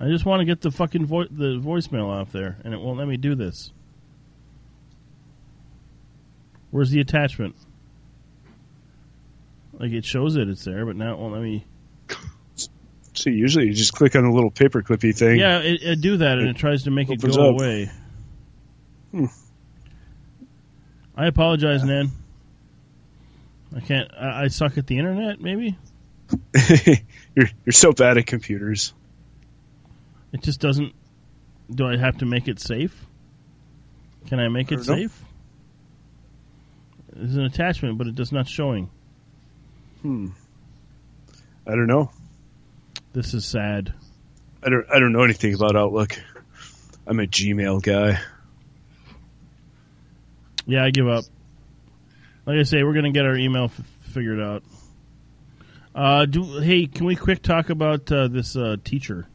[0.00, 2.98] I just want to get the fucking vo- the voicemail off there, and it won't
[2.98, 3.72] let me do this.
[6.72, 7.54] Where's the attachment?
[9.74, 11.64] Like it shows it, it's there, but now it won't let me.
[13.14, 15.38] So usually you just click on the little paper clippy thing.
[15.38, 17.60] Yeah, it, it do that, and it tries to make it go up.
[17.60, 17.90] away.
[19.12, 19.26] Hmm.
[21.16, 22.10] I apologize, Nan.
[23.76, 24.10] I can't.
[24.18, 25.40] I, I suck at the internet.
[25.40, 25.76] Maybe
[27.34, 28.92] you're you're so bad at computers.
[30.32, 30.94] it just doesn't.
[31.70, 33.06] Do I have to make it safe?
[34.28, 34.96] Can I make I it know.
[34.96, 35.22] safe?
[37.14, 38.90] There's an attachment, but it does not showing.
[40.00, 40.28] Hmm.
[41.66, 42.10] I don't know.
[43.12, 43.92] This is sad.
[44.62, 46.18] I don't I don't know anything about Outlook.
[47.06, 48.18] I'm a Gmail guy.
[50.66, 51.24] Yeah, I give up.
[52.46, 53.80] Like I say, we're gonna get our email f-
[54.12, 54.62] figured out.
[55.94, 59.26] Uh, do hey, can we quick talk about uh, this uh, teacher?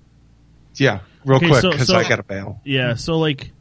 [0.76, 2.60] Yeah, real Okay, quick because so- I got to bail.
[2.64, 3.52] Yeah, so like,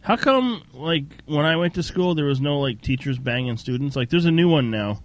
[0.00, 3.96] how come like when I went to school there was no like teachers banging students?
[3.96, 5.02] Like, there's a new one now,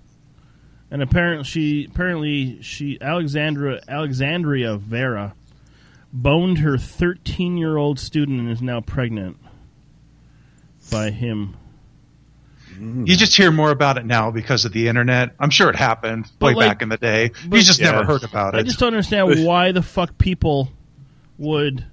[0.91, 5.33] and apparently she apparently she Alexandra Alexandria Vera
[6.13, 9.37] boned her 13 year old student and is now pregnant
[10.91, 11.55] by him.
[12.79, 15.31] You just hear more about it now because of the internet.
[15.39, 17.31] I'm sure it happened But, way like- back in the day.
[17.47, 17.91] but- you just Yeah.
[17.91, 18.59] never heard about it.
[18.59, 20.71] I just don't understand why the fuck people
[21.37, 21.85] would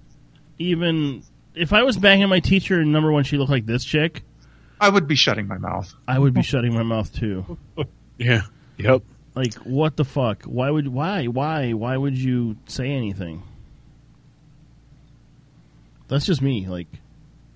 [0.58, 1.22] even
[1.54, 4.22] if I was banging my teacher and number one she looked like this chick,
[4.80, 5.92] I would be shutting my mouth.
[6.08, 7.58] I would be shutting my mouth too.
[8.18, 8.42] Yeah.
[8.78, 9.02] Yep.
[9.34, 10.44] Like what the fuck?
[10.44, 13.42] Why would why why why would you say anything?
[16.08, 16.66] That's just me.
[16.68, 16.86] Like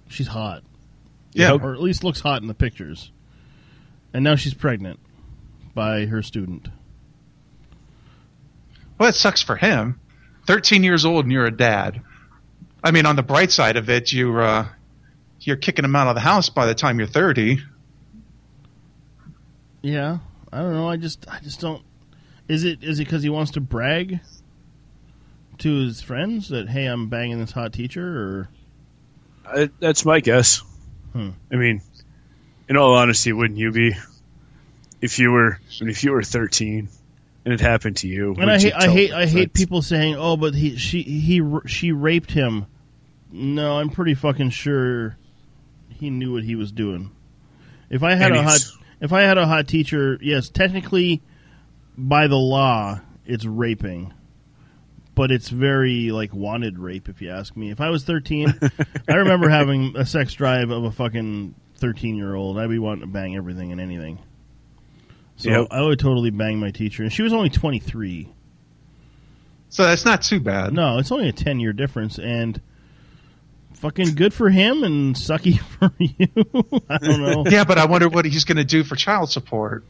[0.08, 0.62] she's hot.
[1.32, 1.52] Yeah.
[1.52, 3.12] or at least looks hot in the pictures.
[4.18, 4.98] And now she's pregnant
[5.76, 6.66] by her student.
[8.98, 10.00] Well, it sucks for him.
[10.48, 12.02] 13 years old and you're a dad.
[12.82, 14.68] I mean, on the bright side of it, you're uh,
[15.38, 17.58] you're kicking him out of the house by the time you're 30.
[19.82, 20.18] Yeah,
[20.52, 20.90] I don't know.
[20.90, 21.84] I just I just don't.
[22.48, 24.18] Is it is it because he wants to brag
[25.58, 28.48] to his friends that hey I'm banging this hot teacher or
[29.46, 30.60] I, that's my guess.
[31.12, 31.30] Hmm.
[31.52, 31.82] I mean,
[32.68, 33.94] in all honesty, wouldn't you be
[35.00, 36.88] if you were I mean, if you were 13
[37.44, 38.34] and it happened to you?
[38.38, 41.42] and I you hate I hate I hate people saying oh but he she he
[41.66, 42.66] she raped him.
[43.30, 45.16] No, I'm pretty fucking sure
[45.90, 47.10] he knew what he was doing.
[47.90, 48.60] If I had And a hot
[49.00, 51.22] if I had a hot teacher, yes, technically
[51.96, 54.12] by the law it's raping.
[55.14, 57.70] But it's very like wanted rape if you ask me.
[57.70, 58.54] If I was 13,
[59.08, 62.58] I remember having a sex drive of a fucking 13 year old.
[62.58, 64.18] I'd be wanting to bang everything and anything.
[65.36, 65.68] So Yep.
[65.70, 68.28] I would totally bang my teacher, and she was only 23.
[69.70, 70.72] So that's not too bad.
[70.72, 72.60] No, it's only a 10 year difference, and
[73.74, 76.82] fucking good for him and sucky for you.
[76.88, 77.44] I don't know.
[77.48, 79.84] Yeah, but I wonder what he's going to do for child support.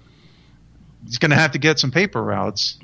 [1.07, 2.79] He's going to have to get some paper routes.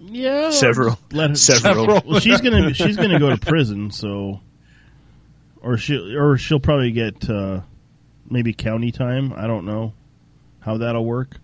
[0.00, 0.98] Yeah, Several.
[1.12, 2.00] Let her, Several.
[2.06, 4.40] Well, she's gonna she's gonna go to prison, so
[5.60, 7.60] or she or she'll probably get uh,
[8.30, 9.32] maybe county time.
[9.36, 9.92] I don't know
[10.60, 11.36] how that'll work.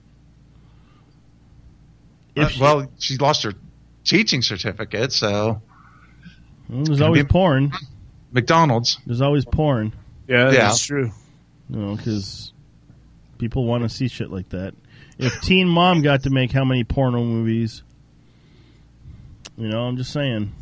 [2.36, 3.52] Uh, she- well, she lost her
[4.04, 5.62] teaching certificate, so
[6.68, 7.72] Well, there's always be- porn.
[8.32, 8.98] McDonald's.
[9.06, 9.92] There's always porn.
[10.28, 10.52] Yeah, Yeah.
[10.68, 11.12] that's true.
[11.70, 12.52] You know, because
[13.38, 14.74] people want to see shit like that.
[15.18, 17.82] If Teen Mom got to make how many porno movies?
[19.56, 20.52] You know, I'm just saying.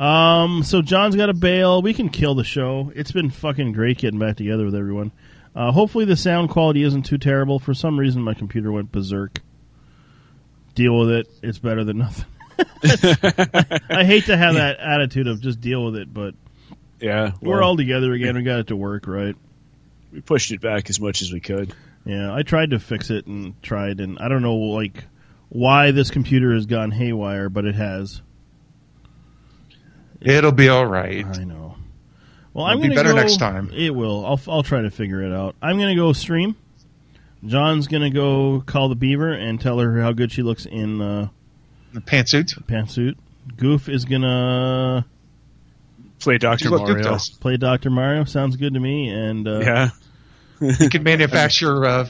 [0.00, 1.82] Um, so John's got a bail.
[1.82, 2.90] We can kill the show.
[2.96, 5.12] It's been fucking great getting back together with everyone.
[5.54, 7.58] Uh, hopefully the sound quality isn't too terrible.
[7.58, 9.40] For some reason, my computer went berserk.
[10.74, 11.28] Deal with it.
[11.42, 12.24] It's better than nothing.
[12.60, 16.34] I hate to have that attitude of just deal with it, but
[17.00, 18.36] Yeah, we're all together again.
[18.36, 19.36] We got it to work, right?
[20.12, 21.72] we pushed it back as much as we could.
[22.04, 25.04] Yeah, I tried to fix it and tried, and I don't know like
[25.50, 28.22] why this computer has gone haywire, but it has.
[30.20, 31.24] It'll be all right.
[31.24, 31.76] I know.
[32.52, 33.70] Well, It'll I'm be gonna be better go- next time.
[33.74, 34.26] It will.
[34.26, 35.54] I'll I'll try to figure it out.
[35.62, 36.56] I'm gonna go stream.
[37.44, 41.28] John's gonna go call the beaver and tell her how good she looks in uh,
[41.94, 42.52] The pantsuit.
[42.66, 43.16] pantsuit.
[43.56, 45.06] Goof is gonna
[46.18, 47.02] Play Doctor Mario.
[47.02, 47.30] does.
[47.30, 48.24] play Doctor Mario.
[48.24, 49.08] Sounds good to me.
[49.08, 49.90] And uh, Yeah,
[50.60, 52.08] You can manufacture uh,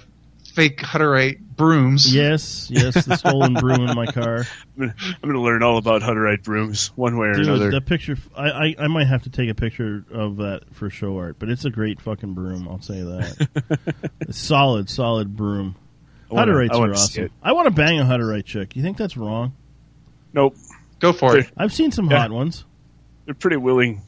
[0.55, 2.15] fake Hutterite brooms.
[2.15, 4.45] yes, yes, the stolen broom in my car.
[4.81, 4.93] I'm
[5.23, 7.71] gonna, learn all about Hutterite brooms one way or Dude, another.
[7.71, 8.17] the picture.
[8.37, 11.49] I, I I might have to take a picture of that for show art, but
[11.49, 12.67] it's a great fucking broom.
[12.69, 13.49] I'll say that.
[14.21, 15.77] it's solid, solid broom.
[16.31, 17.31] I wanna- Hutterites are awesome.
[17.43, 18.75] I want to bang a Hutterite chick.
[18.77, 19.55] You think that's wrong?
[20.33, 20.57] Nope,
[21.01, 21.51] Go for it.
[21.57, 22.19] I've seen some Yeah.
[22.19, 22.65] hot ones.
[23.25, 24.03] they're pretty willing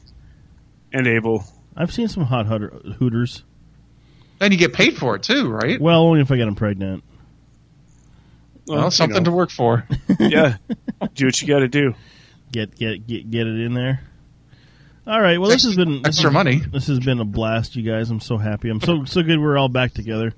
[0.91, 1.43] and able.
[1.75, 3.43] I've seen some hot hutter, hooters.
[4.39, 5.79] And you get paid for it too, right?
[5.81, 7.03] Well, only if I get them pregnant.
[8.67, 9.31] Well, you something know.
[9.31, 9.85] to work for.
[10.19, 10.57] yeah,
[11.15, 11.93] do what you got to do.
[12.51, 14.01] Get get get get it in there.
[15.05, 15.37] All right.
[15.39, 16.59] Well, this has been this Extra has- money.
[16.59, 18.09] This has been a blast, you guys.
[18.09, 18.69] I'm so happy.
[18.69, 19.39] I'm so so good.
[19.39, 20.33] We're all back together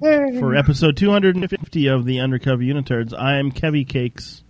[0.00, 3.12] for episode 250 of the Undercover Unitards.
[3.16, 4.42] I am Kevy Cakes.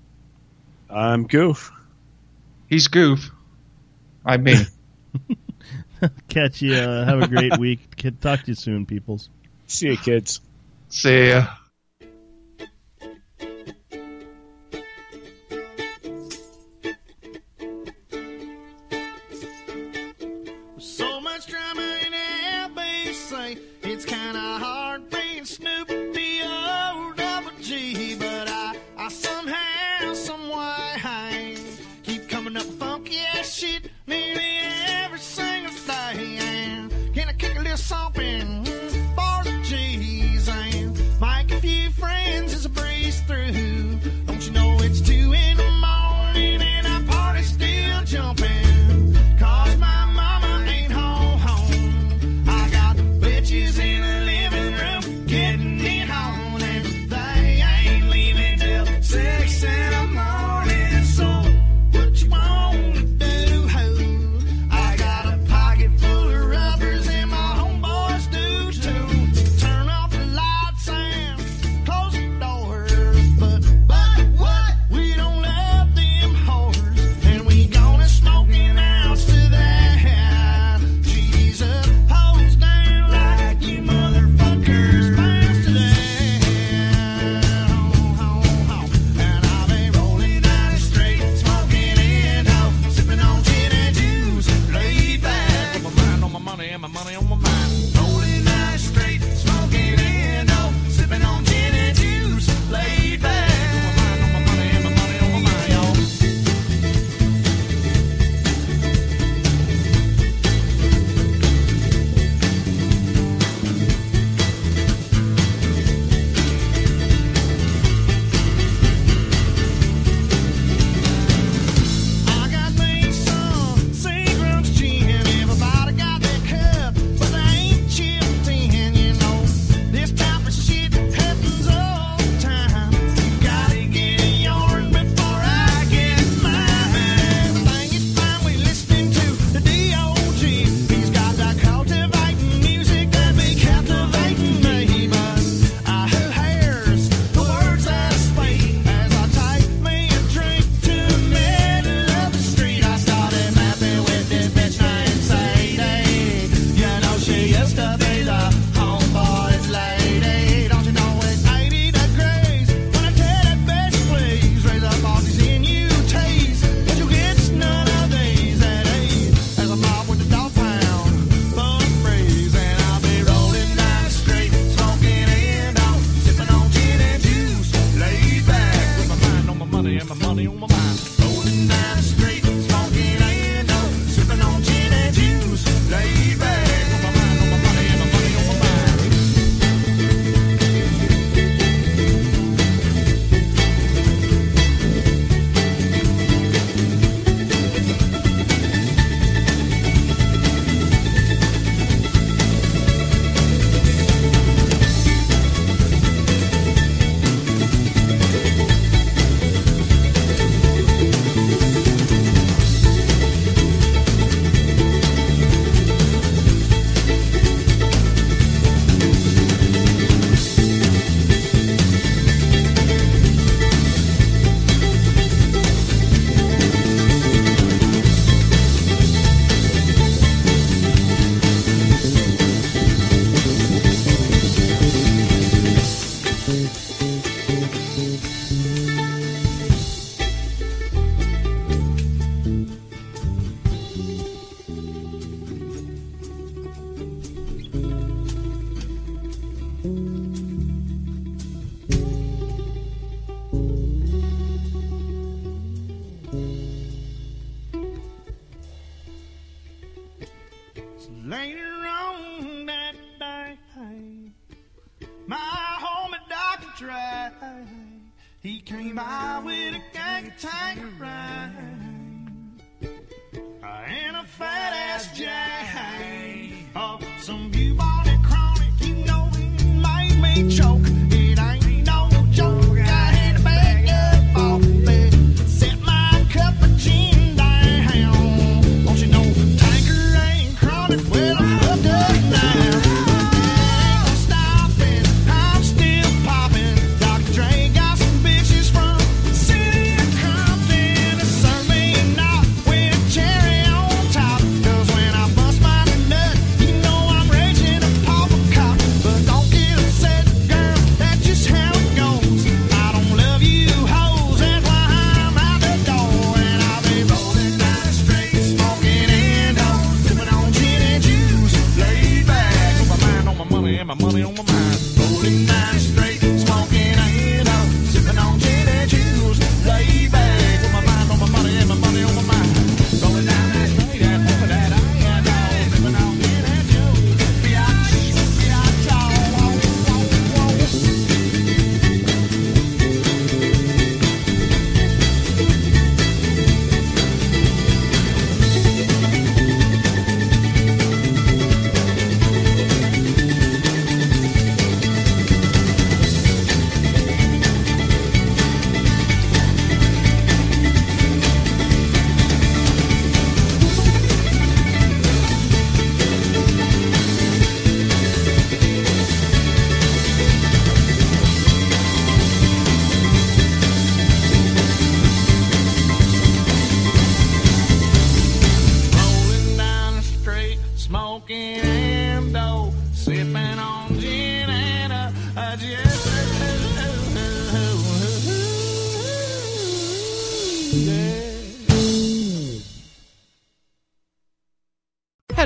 [0.88, 1.72] I'm Goof.
[2.68, 3.30] He's goof.
[4.24, 4.58] I mean,
[6.28, 6.74] Catch you.
[6.74, 7.80] Uh, have a great week.
[8.20, 9.28] Talk to you soon, peoples.
[9.66, 10.40] See you, kids.
[10.88, 11.46] see ya.